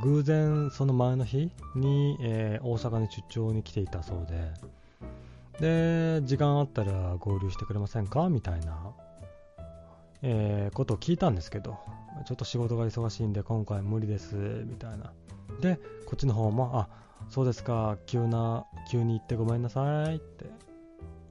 [0.04, 4.28] 偶然その前の日に、えー、大阪に出張に来ていたそう
[5.60, 8.30] でで時間あったら合流してくれませんか？
[8.30, 8.94] みたいな
[10.24, 11.80] えー、ことを聞いたんですけど、
[12.28, 15.12] ちょっと仕事が忙しいんで今回無理です、みたいな。
[15.62, 16.90] で、こっちの方も、あ、
[17.30, 20.46] そうですか、急な、急に言ってごめんなさいって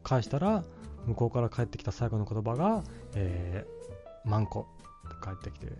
[0.02, 0.64] 返したら、
[1.06, 2.82] 向こうから帰ってきた最後の言葉が、
[3.14, 3.79] えー、
[4.24, 4.66] マンコ
[5.08, 5.72] って帰ってきて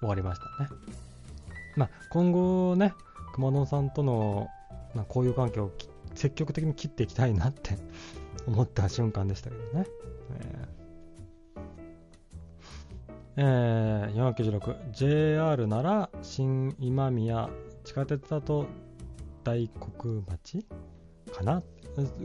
[0.00, 0.70] 終わりましたね。
[1.76, 2.94] まあ、今後ね、
[3.34, 4.48] 熊野さんとの
[5.08, 5.70] 交友関係を
[6.14, 7.76] 積極的に切っていきたいなって
[8.46, 9.86] 思った瞬間でしたけどね。
[10.40, 10.78] えー
[13.40, 17.48] えー、496、JR なら新今宮、
[17.84, 18.66] 地下鉄だと
[19.44, 20.66] 大黒町
[21.32, 21.62] かな？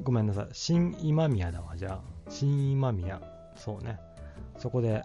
[0.01, 0.47] ごめんなさい。
[0.53, 2.01] 新今宮だわ、じゃあ。
[2.29, 3.21] 新今宮。
[3.55, 3.99] そうね。
[4.57, 5.03] そこで、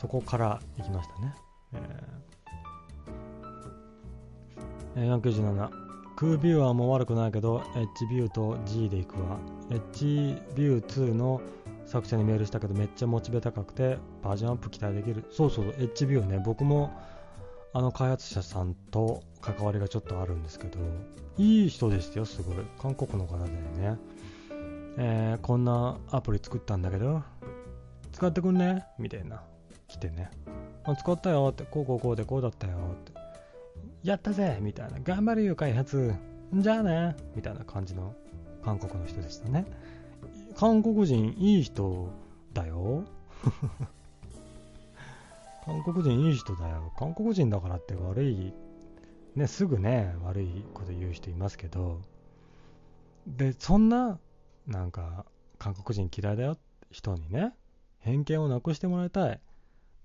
[0.00, 1.34] そこから行きましたね。
[4.96, 5.70] えー、497、
[6.16, 9.38] 空ビューはもう悪くないけど、H ビューと G で行くわ。
[9.70, 10.04] H
[10.54, 11.40] ビュー2の
[11.84, 15.24] 作者にメールしたけどめっちゃモチベ高くてバージョンアップ期待できる。
[15.30, 16.40] そうそう HB をね。
[16.44, 16.90] 僕も
[17.72, 20.78] あの開発者さんと関わりがちょっとあるんですけど
[21.38, 22.56] いい人でしたよすごい。
[22.80, 23.98] 韓国の方でね。
[25.00, 27.22] えー、こんなアプリ作ったんだけど
[28.12, 28.84] 使ってくんね？
[28.98, 29.42] みたいな。
[29.88, 30.30] 来てね。
[30.84, 31.64] あ使ったよって。
[31.64, 33.12] こうこうこうでこうだったよって。
[34.04, 34.98] やったぜみたいな。
[35.02, 36.14] 頑張るよ開発。
[36.54, 37.16] じゃあね。
[37.34, 38.14] みたいな感じの
[38.64, 39.66] 韓国の人でしたね。
[40.56, 42.10] 韓国人いい人
[42.52, 43.04] だよ。
[45.64, 46.92] 韓国人いい人だよ。
[46.98, 48.52] 韓国人だからって悪い、
[49.36, 52.00] ね、すぐね、悪いこと言う人いますけど、
[53.26, 54.18] で、そんな、
[54.66, 55.26] なんか、
[55.58, 56.56] 韓国人嫌いだよ。
[56.90, 57.52] 人にね、
[57.98, 59.40] 偏見をなくしてもらいたい。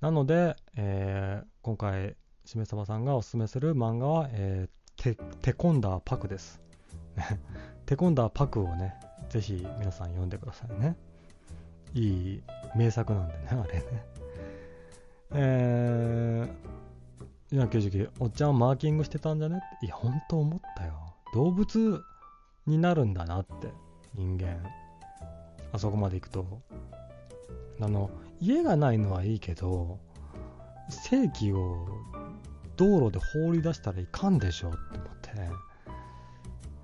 [0.03, 6.59] なので、えー、今回、しめさばさんがおすすめする漫画は、えー、テテコンダーパクです。
[7.87, 8.95] テコンダーパクをね、
[9.29, 10.97] ぜひ皆さん読んでくださいね。
[11.93, 12.01] い
[12.33, 12.43] い
[12.75, 14.05] 名作なんでね、あれね。
[15.35, 19.61] えー、今99、おっちゃんマーキングしてたんじゃね？
[19.81, 21.15] いや、本当思ったよ。
[21.33, 22.03] 動物
[22.65, 23.71] になるんだなって、
[24.15, 24.61] 人間。
[25.71, 26.61] あそこまで行くと。
[27.79, 28.09] あの、
[28.43, 29.99] 家がないのはいいけど、
[30.89, 31.87] 正規を
[32.75, 35.29] 道路で放り出したらいかんでしょって思って、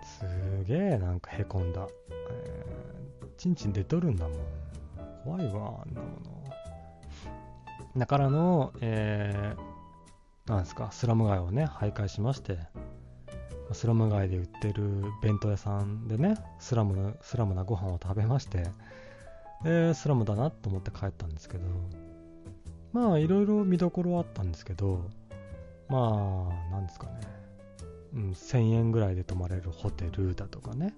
[0.06, 1.86] すげえなんかへこんだ。
[3.38, 4.38] ちんちん出とるんだもん。
[5.26, 6.40] 怖いわ、あんなもの。
[7.98, 12.58] だからの、えー、なんですか、スラム街をね、徘徊しまして、
[13.74, 18.64] スラム街で売ってる弁当屋さんでね、スラム、スラムなご飯を食べまして、
[19.64, 21.64] で、スラムだなと思って帰ったんですけど、
[22.94, 25.10] まあ、いろいろ見どころはあったんですけど、
[25.90, 27.12] まあ、なんですかね、
[28.14, 30.94] うん、1000円ぐらいで泊まれるホテルだとかね、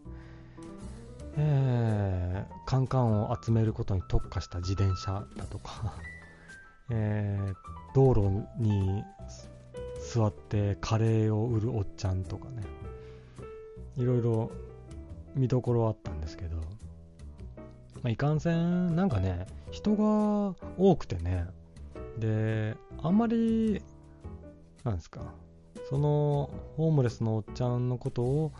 [1.37, 5.93] えー、カンカンを集めることに特化した自転車だとか。
[6.93, 7.55] えー、
[7.95, 9.01] 道路に
[10.13, 12.63] 座ってカレーを売るおっちゃんとかね。
[13.95, 14.51] いろいろ
[15.35, 16.60] 見どころあったんですけど、
[18.03, 21.47] まあ、いかんせんなんかね人が多くてね。
[22.17, 23.81] であんまり
[24.83, 25.21] なんですか
[25.89, 28.51] そのホームレスのおっちゃんのことを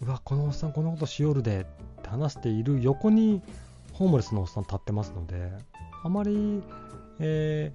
[0.00, 1.66] うわこのおっさんこんなことしよるで
[1.98, 3.42] って話している横に
[3.92, 5.52] ホームレスのおっさん立ってますので
[6.02, 6.62] あまり、
[7.18, 7.72] え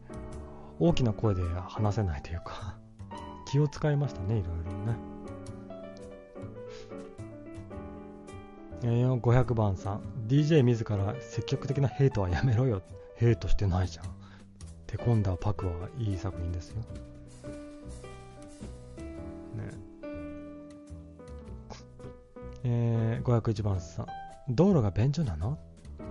[0.79, 2.77] ー、大きな声で話せないというか
[3.51, 5.14] 気を使いましたねいろいろね。
[8.81, 10.01] 500番さん。
[10.27, 12.81] DJ 自ら積極的なヘイトはやめろよ。
[13.15, 14.05] ヘイトしてないじゃん。
[14.87, 16.81] テコンダーパクはいい作品ですよ。
[16.81, 16.85] ね。
[22.63, 24.07] えー、501番さん、
[24.49, 25.57] 道路が便所なの？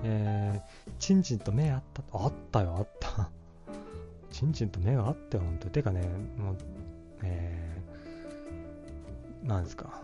[0.02, 2.02] えー、チンチンと目あった。
[2.12, 3.30] あったよ、あった。
[4.30, 5.68] チンチンと目があったよ、ほんと。
[5.68, 6.02] てかね、
[6.36, 6.56] もう、
[7.22, 10.02] えー、なんですか。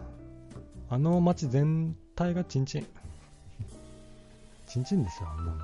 [0.93, 2.87] あの街全体がチンチン。
[4.67, 5.59] チンチンですよ、あんなの。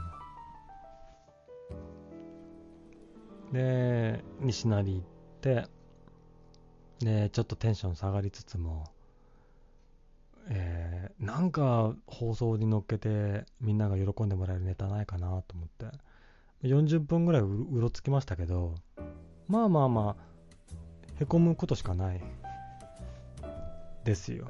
[3.53, 5.07] で、西成行っ
[5.41, 5.67] て、
[7.01, 8.85] で、ちょっとテンション下がりつつも、
[10.49, 15.87] えー、なんか放送に乗っけてみんなが喜んでもらえるネタないかなと思って
[16.63, 18.77] 40分ぐらいうろつきましたけど
[19.49, 22.21] まあまあまあへこむことしかない
[24.05, 24.49] ですよ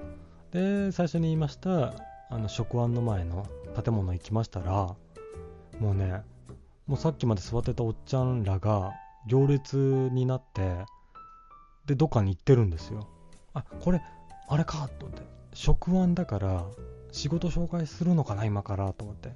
[0.56, 1.92] で最初に言いました
[2.30, 3.46] あの食案の前の
[3.82, 4.96] 建物行きましたら
[5.78, 6.22] もうね
[6.86, 8.94] もうさっきまで座ってたおっちゃんらが
[9.26, 10.86] 行列になって
[11.84, 13.06] でどっかに行ってるんですよ。
[13.52, 14.00] あこれ
[14.48, 15.22] あれかと思って。
[15.52, 16.64] 職案だから
[17.12, 19.34] 仕事紹介するのかな今からと思って。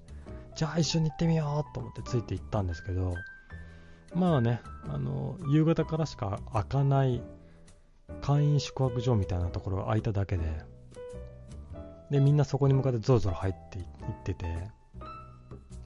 [0.56, 3.14] じゃあ一緒に行ってみようと思ってついて行ったんですけど
[4.14, 7.22] まあねあの夕方からしか開かない
[8.20, 10.44] 会員宿泊所みたいなところが開いただけで
[12.10, 13.86] でみんなそこに向かってゾロゾロ入っていっ
[14.24, 14.46] てて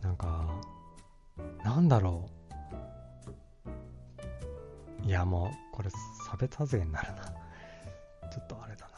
[0.03, 0.49] なんか
[1.63, 2.29] なんだろ
[5.03, 5.07] う。
[5.07, 7.25] いやもうこれ差別発言になるな。
[8.31, 8.89] ちょっとあれだ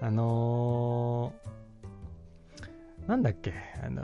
[0.00, 0.08] な。
[0.08, 4.02] あのー、なんだっけ、あの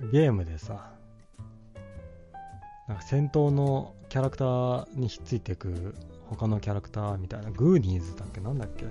[0.00, 0.90] ー、ゲームでさ、
[2.88, 5.94] なんか戦闘のキャラクターにひっついていく
[6.26, 8.40] 他のキャラクターみたいな、グーニーズだっけ？
[8.40, 8.86] なんだっけ？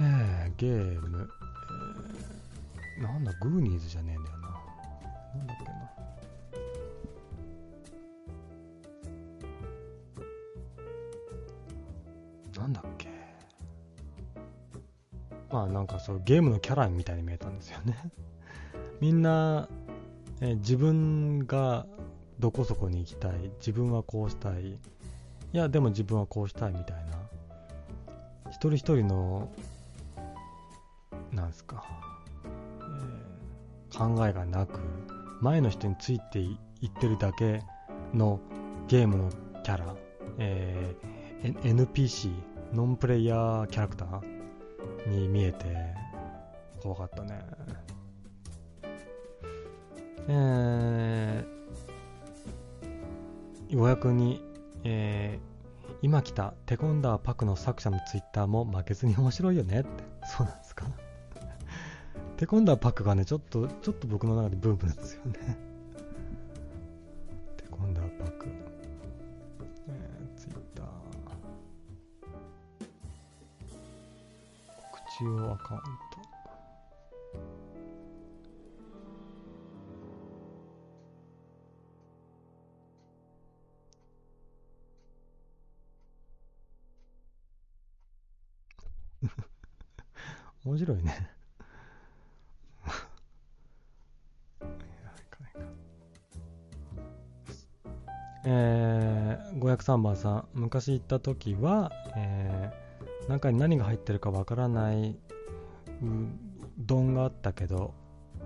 [0.00, 1.30] えー、ゲーム、
[2.98, 4.48] えー、なんだ、グーニーズじゃねえんだよな。
[5.36, 5.70] なんだっけな。
[12.62, 13.08] なんだっけ。
[15.50, 17.96] まあなんかそうゲームのキャラみたいに見えたんですよね。
[19.00, 19.68] みんな、
[20.40, 21.86] え自分が
[22.40, 23.52] どこそこに行きたい。
[23.58, 24.72] 自分はこうしたい。
[24.72, 24.78] い
[25.52, 27.12] やでも自分はこうしたいみたいな。
[28.50, 29.48] 一人一人の
[31.34, 31.84] なんすか、
[32.44, 34.80] えー、考えがなく
[35.40, 37.62] 前の人についていってるだけ
[38.12, 38.40] の
[38.88, 39.30] ゲームの
[39.62, 39.94] キャラ、
[40.38, 42.30] えー、NPC
[42.72, 45.66] ノンプレイヤーキャラクターに見えて
[46.82, 47.40] 怖かったね。
[50.26, 54.42] えー、ようやくに、
[54.84, 59.88] えー、今来たテコンダーパクの作者のツイッターも負けずに面白いよねって。
[60.26, 60.86] そうなんですか？
[62.36, 65.56] テコンダーパクがねちょっとちょっと僕の中でブームなんですよね。
[67.56, 68.46] テコンダーパック。
[75.16, 76.24] 一応アカウント。
[90.64, 91.43] 面白いね。
[98.44, 102.84] えー、503番さん、昔行った時は、えー
[103.26, 105.16] 中に何が入ってるかわからないう
[106.76, 107.94] どんがあったけど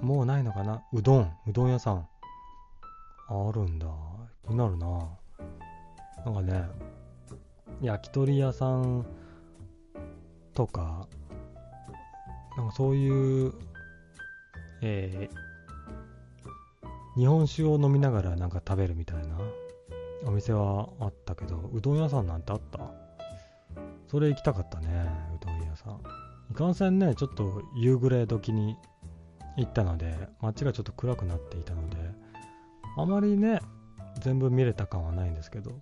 [0.01, 0.85] もうないのかな？
[0.93, 1.33] うどん。
[1.49, 2.09] うどん屋さん。
[3.29, 3.89] あるんだ。
[4.47, 5.09] 気になるな。
[6.25, 6.69] なんかね
[7.83, 9.05] 焼き鳥屋さん
[10.55, 11.09] とか、
[12.57, 13.53] なんかそういう、
[14.81, 15.37] えー
[17.19, 19.41] 日本酒を飲みながらなんか食べるみたいな。
[20.25, 22.81] お店はあったけど、うどん屋さんなんてあった？
[24.09, 24.89] それ行きたかったね、
[25.35, 26.01] うどん屋さん。
[26.51, 28.77] いかんせんね、ちょっと夕暮れ時に
[29.57, 31.97] 行ったので、街がちょっと暗くなっていたので、
[32.97, 33.61] あまりね、
[34.21, 35.73] 全部見れた感はないんですけど。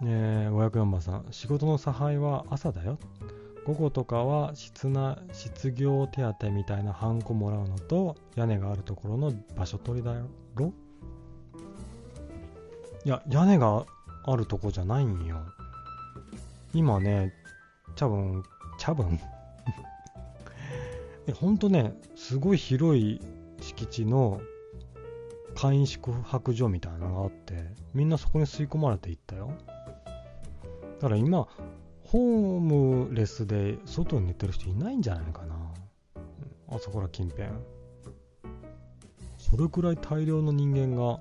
[0.00, 2.98] ねえ、504番さん、仕事の差配は朝だよ？
[3.64, 10.14] 午後とかは失な失業手当みたいなハンコもらうのと屋根があるところの場所取りだ
[10.54, 10.72] ろ？
[13.06, 13.86] いや屋根が
[14.24, 15.40] あるとこじゃないんよ
[16.74, 17.32] 今ね
[17.94, 18.42] 多分
[18.80, 19.20] 多分
[21.28, 23.20] えほんとねすごい広い
[23.60, 24.40] 敷地の
[25.54, 29.52] 簡易宿泊所みたいなのがあってみんなそこに吸い込まれていったよ
[30.96, 31.46] だから今
[32.06, 35.56] ホームレスで外に寝てる人いないんじゃないかな。
[36.68, 37.48] あそこら近辺。
[39.38, 41.20] それくらい大量の人間が、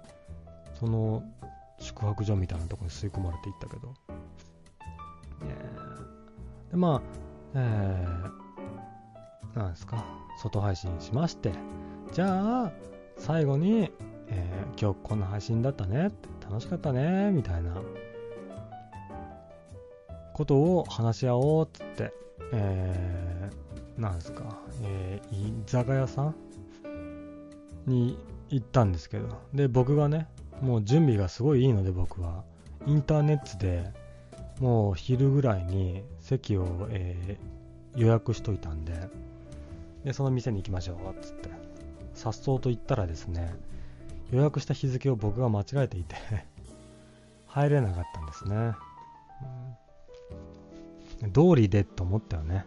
[0.80, 1.24] その
[1.96, 3.94] 宿泊所みたいなところに吸い込まれていったけど。
[6.72, 7.02] で、まあ、
[7.56, 10.04] えー、なんですか、
[10.38, 11.54] 外配信しまして、
[12.12, 12.72] じゃあ、
[13.18, 13.92] 最後に、
[14.28, 16.12] えー今日こんな配信だったね。
[16.42, 17.82] 楽しかったね、みたいな。
[20.34, 22.14] ことを話し合おうっつって、
[22.52, 26.36] えー、なんですか、えー、居酒屋さん
[27.86, 28.18] に
[28.50, 30.28] 行ったんですけど、で、僕がね、
[30.62, 32.44] もう準備がすごいいいので僕は、
[32.86, 33.92] インターネットで
[34.60, 37.56] もう昼ぐらいに席を、えー
[37.96, 38.94] 予約しといたんで、
[40.04, 41.50] で、その店に行きましょう、っつって、
[42.14, 43.56] さっそうと言ったらですね、
[44.32, 46.16] 予約した日付を僕が間違えていて
[47.48, 48.56] 入れなかったんですね。
[48.56, 49.76] うん
[51.32, 52.66] 通りでと思ったよね。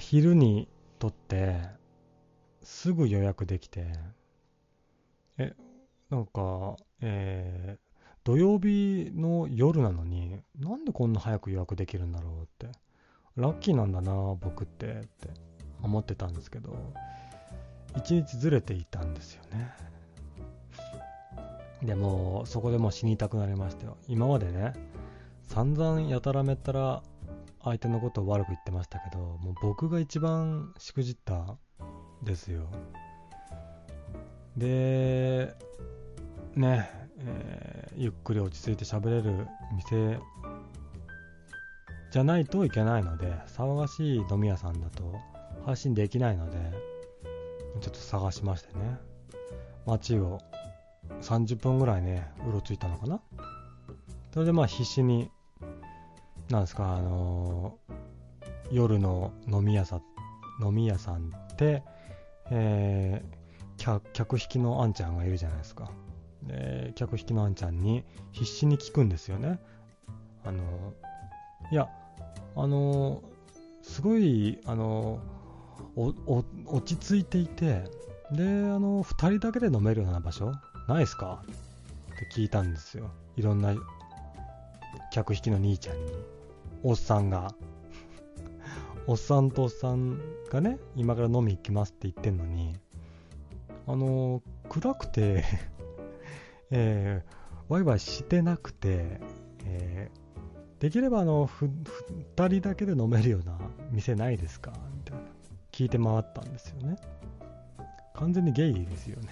[0.00, 0.68] 昼に
[0.98, 1.60] とって、
[2.62, 3.86] すぐ予約できて、
[5.38, 5.54] え、
[6.10, 7.86] なんか、えー
[8.26, 12.76] 土曜日の夜なのに、なんでこんな早く予約できるんだろうって、
[13.36, 15.28] ラッキーなんだな、僕って、って
[15.80, 16.76] 思ってたんですけど、
[17.96, 19.72] 一日ずれていたんですよね。
[21.84, 23.96] でも、そこでもう死にたくなりましたよ。
[24.08, 24.72] 今までね、
[25.42, 27.04] 散々やたらめったら
[27.62, 31.56] 相手のことを悪く言ってましたけど、もう僕が一番しくじった
[32.24, 32.68] ですよ。
[34.56, 35.54] で、
[36.56, 36.88] ね、
[37.20, 40.18] えーゆっくり落ち着いて喋れる店
[42.10, 45.18] じゃないといけないので、騒がしい飲み屋さんだと
[45.64, 46.58] 配信できないので、
[47.80, 48.98] ちょっと探しましてね、
[49.86, 50.40] 街を
[51.22, 53.20] 30分ぐらいね、うろついたのかな。
[54.34, 55.30] それでまあ必死に、
[56.50, 57.96] なんですか、あのー
[58.72, 60.02] 夜の飲み屋さん、
[60.60, 61.82] 飲み屋さんって、
[62.50, 63.36] えー
[63.78, 65.90] 客客引きのあんちゃんがいるじゃないですか。
[66.46, 69.58] で、客引きのあんちゃんに必死に聞くんですよね。
[70.44, 70.62] あの
[71.70, 71.88] いや、
[72.54, 73.22] あの
[73.82, 75.20] すごい、あの
[75.96, 77.84] 落ち着いていて、
[78.32, 80.52] で、あの、2人だけで飲めるような場所
[80.88, 81.42] ないですか？
[82.14, 83.10] って聞いたんですよ。
[83.36, 83.74] いろんな
[85.12, 86.12] 客引きの兄ちゃんに。
[86.82, 87.54] おっさんが。
[89.06, 90.20] おっさんとおっさん
[90.50, 92.74] がね、今から飲み行きますって言ってんのに、
[93.86, 95.44] あの暗くて、
[96.70, 97.36] えー
[97.68, 99.20] ワイワイしてなくて、
[99.64, 100.26] えー
[100.78, 101.70] できればあの、ふ、
[102.36, 103.58] 二人だけで飲めるような
[103.92, 104.72] 店ないですか？
[104.94, 105.22] みたいな。
[105.72, 106.96] 聞いて回ったんですよね。
[108.14, 109.28] 完全にゲイですよね。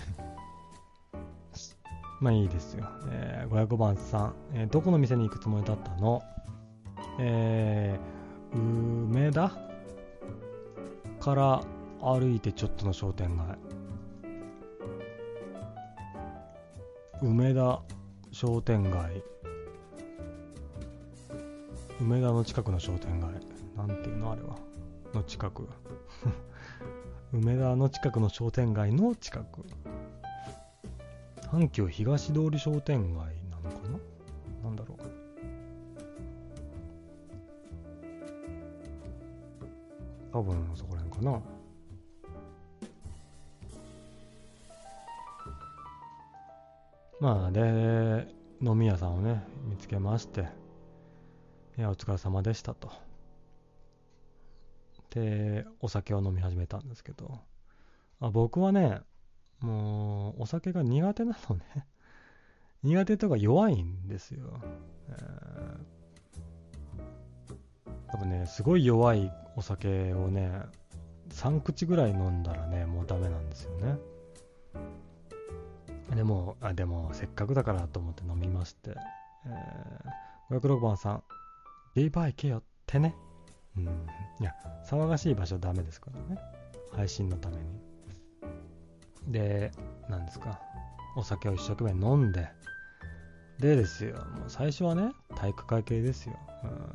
[2.21, 2.87] まあいいですよ。
[3.11, 6.23] えー500番さん、えーどこの店に行くつもりだったの？
[7.19, 9.53] えー、梅田
[11.21, 11.63] から
[12.01, 13.59] 歩いてちょっとの商店街。
[17.23, 17.81] 梅田
[18.33, 19.23] 商店街。
[22.01, 23.31] 梅田の近くの商店街。
[23.77, 24.57] なんていうのあれは。
[25.15, 25.69] の近く。
[27.33, 29.65] 梅田の近くの商店街の近く。
[31.53, 33.89] 阪急東通り商店街なのか
[34.63, 34.71] な？
[34.71, 34.99] なんだろう。
[40.33, 41.54] 多分そこら辺かな。
[47.21, 48.27] まあで、
[48.61, 50.49] 飲み屋さんをね、見つけまして、
[51.79, 52.91] いや、お疲れ様でしたと。
[55.11, 57.41] で、お酒を飲み始めたんですけど、
[58.21, 59.01] あ僕はね、
[59.61, 61.87] もう、お酒が苦手なのね。
[62.83, 64.61] 苦手とか弱いんですよ。
[65.09, 70.63] えー、多分ね、すごい弱いお酒をね、
[71.31, 73.99] 3口ぐらい飲んだらね、もうダメなんですよね。
[76.15, 78.95] でも、あでも、せっかくだからと思って飲みまして、
[79.47, 81.23] えー、506番さん、
[81.95, 83.15] ゲイバー行けよってね。
[83.77, 83.85] うん。
[84.41, 84.55] いや、
[84.89, 86.41] 騒がしい場所はダメですからね。
[86.93, 87.63] 配信のために。
[89.29, 89.73] で、
[90.09, 90.61] 何ですか。
[91.17, 92.49] お酒を一生懸命飲んで、
[93.59, 96.39] でですよ、もう最初はね、体育会系ですよ。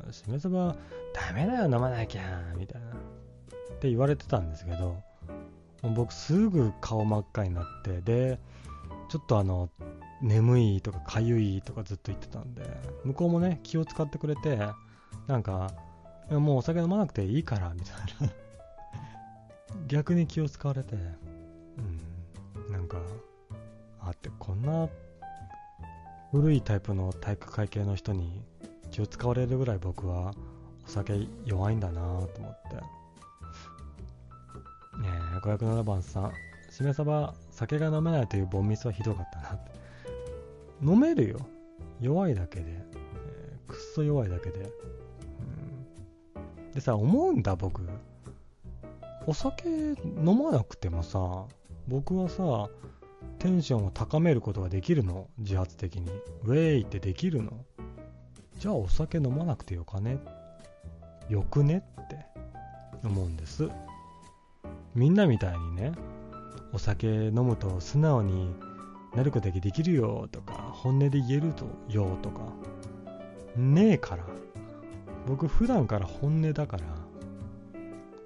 [0.05, 0.75] うん、しめそば、
[1.13, 2.87] ダメだよ、飲まなきゃ、みたいな。
[2.89, 5.01] って言われてたんですけど、
[5.81, 8.39] もう僕すぐ顔真っ赤になって、で、
[9.09, 9.69] ちょっとあの、
[10.21, 12.63] 眠いとかかゆいとかずっと言ってたんで、
[13.03, 14.59] 向こうもね、気を使ってくれて、
[15.27, 15.71] なんか、
[16.29, 18.33] もうお酒飲まなくていいから、みたいな
[19.87, 22.99] 逆に気を使われて、うん、なんか、
[24.01, 24.87] あって、こんな
[26.31, 28.43] 古いタイプの体育会系の人に
[28.91, 30.33] 気を使われるぐらい僕は
[30.85, 32.07] お酒弱いんだなと
[32.39, 32.75] 思って。
[34.99, 36.33] ねえ、507番さん、
[36.79, 39.71] しめ鯖、酒が飲めないというボンミスはひどかったなって。
[40.81, 41.37] 飲めるよ。
[41.99, 42.67] 弱いだけで。
[42.67, 44.61] えー、くっそ弱いだけで。
[44.61, 44.63] う
[46.69, 47.81] ん、でさ、思うんだ僕。
[49.27, 51.47] お酒飲まなくてもさ、
[51.89, 52.69] 僕はさ、
[53.39, 56.09] テンションを高めることができるの自発的に。
[56.45, 57.65] ウェイってできるの
[58.57, 60.17] じゃあお酒飲まなくてよかね
[61.27, 62.25] よくねって
[63.03, 63.67] 思うんです。
[64.95, 65.91] みんなみたいにね、
[66.71, 68.53] お酒飲むと素直に
[69.15, 72.41] なることができるよとか、本音で言えるとよとか、
[73.55, 74.23] ねえから。
[75.27, 76.83] 僕普段から本音だから、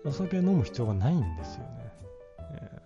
[0.05, 1.93] お酒飲む必要がないんですよね。
[2.39, 2.81] え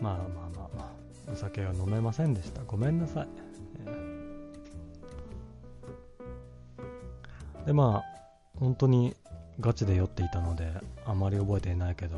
[0.00, 0.26] ー、まあまあ
[0.56, 0.82] まあま
[1.28, 2.62] あ、お酒は飲めませんでした。
[2.64, 3.28] ごめんなさい。
[3.86, 9.14] えー、でまあ、本当に
[9.60, 10.72] ガチで酔っていたので、
[11.04, 12.16] あまり覚えていないけど、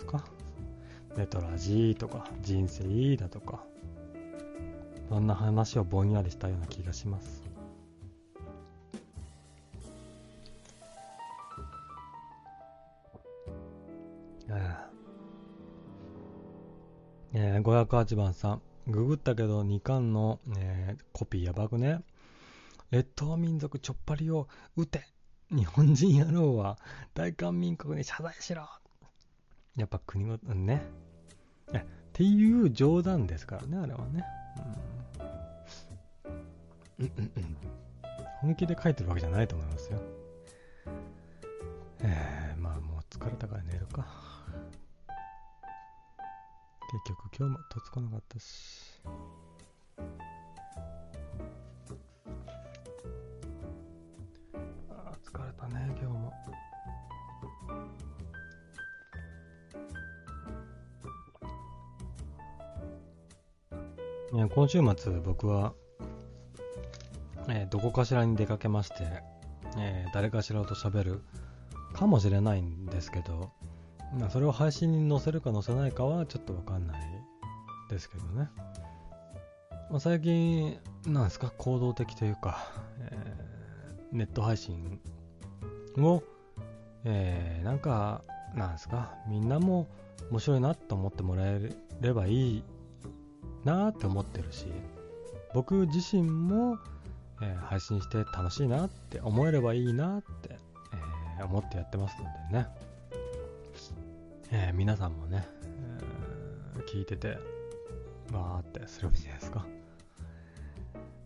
[0.00, 0.24] ですか？
[1.16, 3.64] ネトラジーとか、人生いいだとか、
[5.08, 7.42] そんな話をぼんやりしたような気がします。
[17.32, 18.62] えー、508番さん。
[18.88, 22.00] ググったけど2巻の、えー、コピーやばくね。
[22.90, 25.06] 列島民族ちょっぱりを撃て
[25.50, 26.76] 日本人野郎は
[27.14, 28.68] 大韓民国に謝罪しろ
[29.76, 30.82] やっぱ国ごとね。
[31.72, 34.24] っていう冗談ですからね、あれはね。
[36.98, 37.56] うん、うんうんうん
[38.40, 40.00] 本気で書いてるわけじゃないと思いますよ。
[42.00, 44.06] えー、まあもう疲れたから寝るか。
[46.90, 49.02] 結局今日もとつかなかったし。
[64.32, 65.72] ね、今週末僕は、
[67.48, 68.96] えー、どこかしらに出かけまして、
[69.76, 71.22] えー、誰かしらと喋る
[71.92, 73.50] かもしれないんですけど、
[74.16, 77.00] まあ、それを配信に載せるか載せないかはちょっとわかんない
[77.90, 78.48] ですけどね。
[79.90, 82.70] まあ、最近、なんですか、行動的というか、
[83.00, 85.00] えー、ネット配信
[85.98, 86.22] を、
[87.04, 88.22] え、なんか、
[88.54, 89.88] なんですか、みんなも
[90.30, 92.64] 面白いなと思ってもらえればいい
[93.64, 94.66] なって思ってるし、
[95.54, 96.78] 僕自身も、
[97.42, 100.58] えー、配信して楽しいなって思えればいいなって、
[101.38, 102.68] えー、思ってやってますのでね。
[104.52, 105.46] えー、皆さんもね、
[106.76, 107.38] えー、聞いてて、
[108.32, 109.66] わーってすればいいじゃないですか。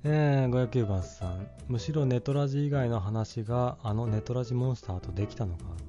[0.07, 5.85] えー、509番さん、むしろネトラジ以外の話があのネトラジモンスターとできたのかって。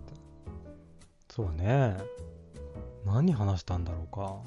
[1.29, 1.97] そうね。
[3.05, 4.37] 何話したんだろうか。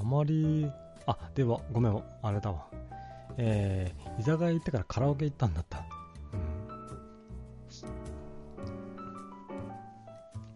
[0.00, 0.70] あまり、
[1.06, 2.66] あ、では、ごめん、あれだわ。
[3.36, 5.84] えー、居酒屋行ってからカラオケ行ったんだった。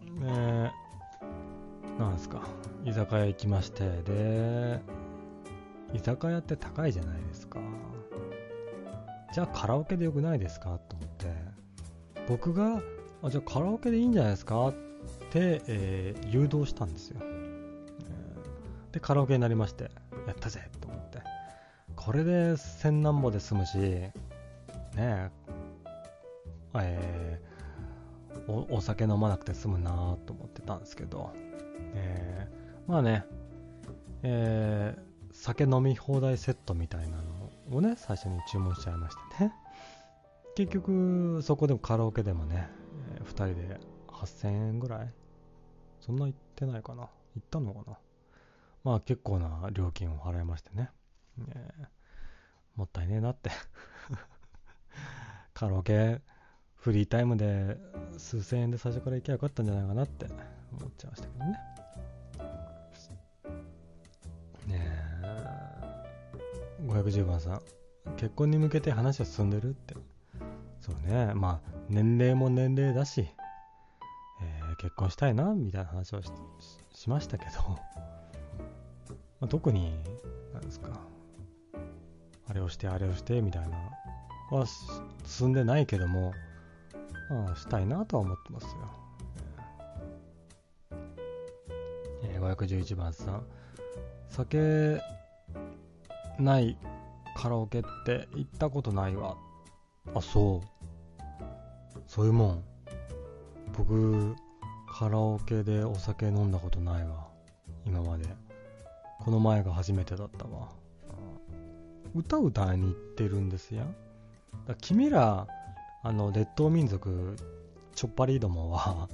[0.07, 0.27] うん。
[0.27, 2.43] えー、なんですか
[2.85, 4.81] 居酒屋行きましてで
[5.93, 7.61] 居酒屋って高いじゃないですか
[9.33, 10.79] じゃあカラオケでよくないですか？
[10.89, 11.27] と思って
[12.29, 12.81] 僕が
[13.23, 14.69] あじゃあカラオケでいいんじゃないですか？
[14.69, 14.73] っ
[15.31, 17.21] て、えー、誘導したんですよ、
[18.95, 19.91] でカラオケになりまして
[20.29, 21.19] やったぜと思って。
[21.97, 24.13] これで千何歩で済むしね
[24.95, 25.31] え
[26.75, 31.33] えー、おお酒飲まなくて済むなと思ってたんですけど。
[31.95, 33.25] えー、まあね、
[34.23, 34.97] え
[35.33, 39.53] 酒飲み放題セットみたいなのをね、最初に注文しちゃいましてね。
[40.55, 42.69] 結局、そこでもカラオケでもね、
[43.17, 45.13] えー、2人で8000円ぐらい。
[46.01, 47.03] そんな行ってないかな。
[47.03, 47.09] 行
[47.41, 47.99] ったのかな。
[48.85, 50.91] まあ結構な料金を払いましてね。
[51.49, 51.87] え、
[52.77, 53.51] もったいねえなって。
[55.53, 56.21] カラオケ
[56.77, 57.79] フリータイムで
[58.19, 60.27] 数千円で最初から行きゃよかったんじゃないかなって。
[60.79, 61.59] 思っちゃいましたけどね。
[64.67, 64.81] ね
[65.23, 67.61] え、510番さん、
[68.17, 69.95] 結婚に向けて話は進んでるって。
[70.81, 73.29] そうね、まあ、年齢も年齢だし、
[74.43, 76.23] え、結婚したいな、みたいな話を
[76.93, 77.79] しましたけど、
[79.45, 79.93] まあ、特に、
[80.55, 80.89] なんですか、
[82.49, 83.77] あれをして、あれをして、みたいな、
[84.51, 84.65] は
[85.27, 86.33] 進んでないけども、
[87.29, 88.71] まあ、したいなとは思ってますよ。
[92.23, 93.43] えー、511番さん、
[94.31, 94.99] 酒
[96.39, 96.79] ない
[97.37, 99.37] カラオケって行ったことないわ。
[100.15, 102.01] あ、そう。
[102.07, 102.65] そういうもん。
[103.77, 104.35] 僕、
[104.91, 107.29] カラオケでお酒飲んだことないわ。
[107.85, 108.44] 今まで。
[109.25, 110.69] この前が初めてだったわ。
[112.15, 113.85] 歌歌いに行ってるんですや。
[114.67, 115.47] だ君ら、
[116.03, 117.37] あの、列島民族、
[117.95, 119.09] ちょっぱりどもは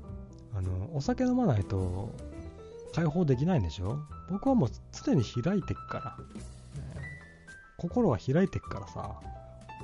[0.54, 2.10] あの、お酒飲まないと
[2.94, 3.98] 解放できないんでしょ？
[4.30, 6.16] 僕はもう常に開いてっから、
[6.82, 7.00] ね、
[7.76, 9.20] 心が開いてっからさ、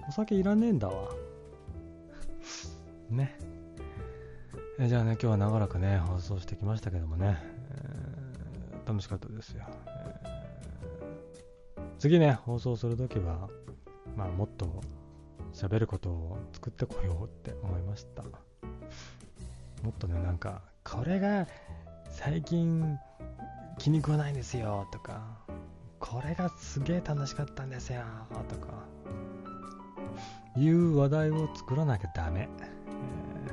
[0.09, 1.09] お酒いらねえんだわ。
[3.11, 3.37] ね。
[4.79, 7.37] えじゃあね、今日は長らくね、放送してきましたけどもね、
[7.73, 8.02] え、
[8.87, 9.65] 楽しかったですよ。
[9.87, 13.49] えー、次ね、放送するときは、
[14.17, 14.83] まあ、もっと
[15.53, 18.23] 喋ることを作ってこようって思いました。
[18.23, 18.31] も
[19.91, 21.47] っとね、なんか、これが
[22.09, 22.99] 最近
[23.79, 25.23] 気に食わないんですよとか、
[25.99, 28.03] これがすげえ楽しかったんですよ
[28.49, 28.69] とか、
[30.57, 32.49] いう話題を作らなきゃダメ。
[32.59, 33.51] え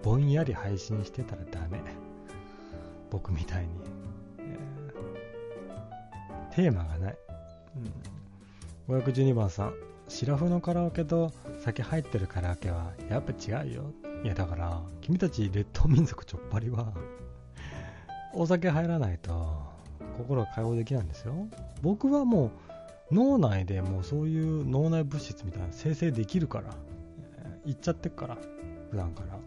[0.00, 1.80] ー、ぼんやり配信してたらダメ。
[3.10, 3.91] 僕みたいに。
[6.54, 7.16] テーマがない。
[8.88, 9.74] うん、512番さん、
[10.08, 11.32] シラフのカラオケと
[11.64, 13.92] 酒入ってるカラオケはやっぱ違うよ。
[14.22, 16.92] いやだから、君たち列島民族ちょっぱりは、
[18.34, 19.62] お酒入らないと
[20.18, 21.34] 心が解放できないんですよ。
[21.80, 22.50] 僕はも
[23.10, 26.74] う脳内でもうそういう脳内物質みたいな生成できるから、
[27.44, 28.36] えー、言っちゃってっから、
[28.90, 29.38] 普段から。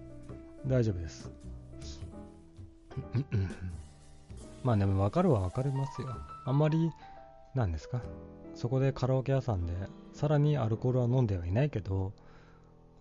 [0.67, 1.31] 大丈夫です。
[4.63, 6.07] まあでも分かるは分かりますよ。
[6.45, 6.91] あんまり、
[7.53, 8.01] なんですか？
[8.53, 9.73] そこでカラオケ屋さんで
[10.13, 12.13] さらにアルコールは飲んではいないけど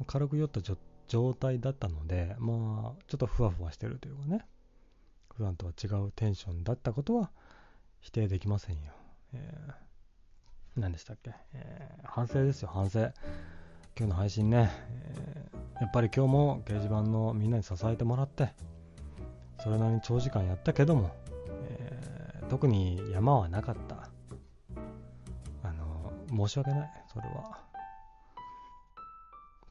[0.07, 0.61] 軽く酔った
[1.07, 4.45] 状態だったのでまあちょっとふわふわしてるというかね。
[5.37, 7.31] 普段とは違うテンションだったことは
[8.01, 8.93] 否定できませんよ、
[9.33, 12.71] えー、何でしたっけ、えー、反省ですよ。
[12.73, 13.01] 反省。
[13.97, 18.53] 今日の配信ね、えー、やっぱり今日も掲示板のみんなに支えてもらって
[19.61, 21.11] それなりに長時間やったけども、
[21.69, 22.14] えー、
[22.49, 24.09] 特に山はなかった
[26.37, 27.59] 申し訳ない、それは。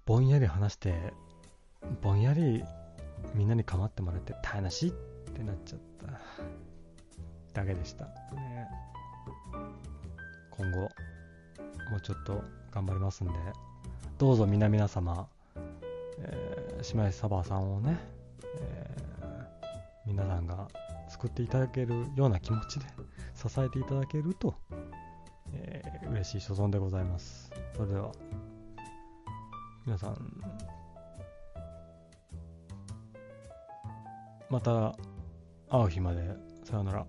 [0.06, 1.14] ぼんやり話して、
[2.02, 2.64] ぼんやり
[3.34, 4.92] みんなに構ってもらって大変なしっ
[5.34, 5.80] てなっちゃっ
[7.54, 8.06] ただけでした。
[8.06, 8.68] ね、
[10.52, 10.88] 今後、も
[11.98, 13.34] うちょっと頑張りますんで、
[14.18, 15.28] どうぞ皆々様、
[16.20, 17.98] えー、姉妹サバさんをね、
[18.62, 19.28] えー、
[20.06, 20.68] 皆さんが
[21.24, 22.86] 送っていただけるような気持ちで
[23.34, 24.54] 支えていただけると
[25.54, 27.52] えー、嬉しい所存でございます。
[27.76, 28.12] それでは、
[29.86, 30.42] 皆さん、
[34.50, 34.96] また
[35.70, 37.06] 会う日まで、さようなら。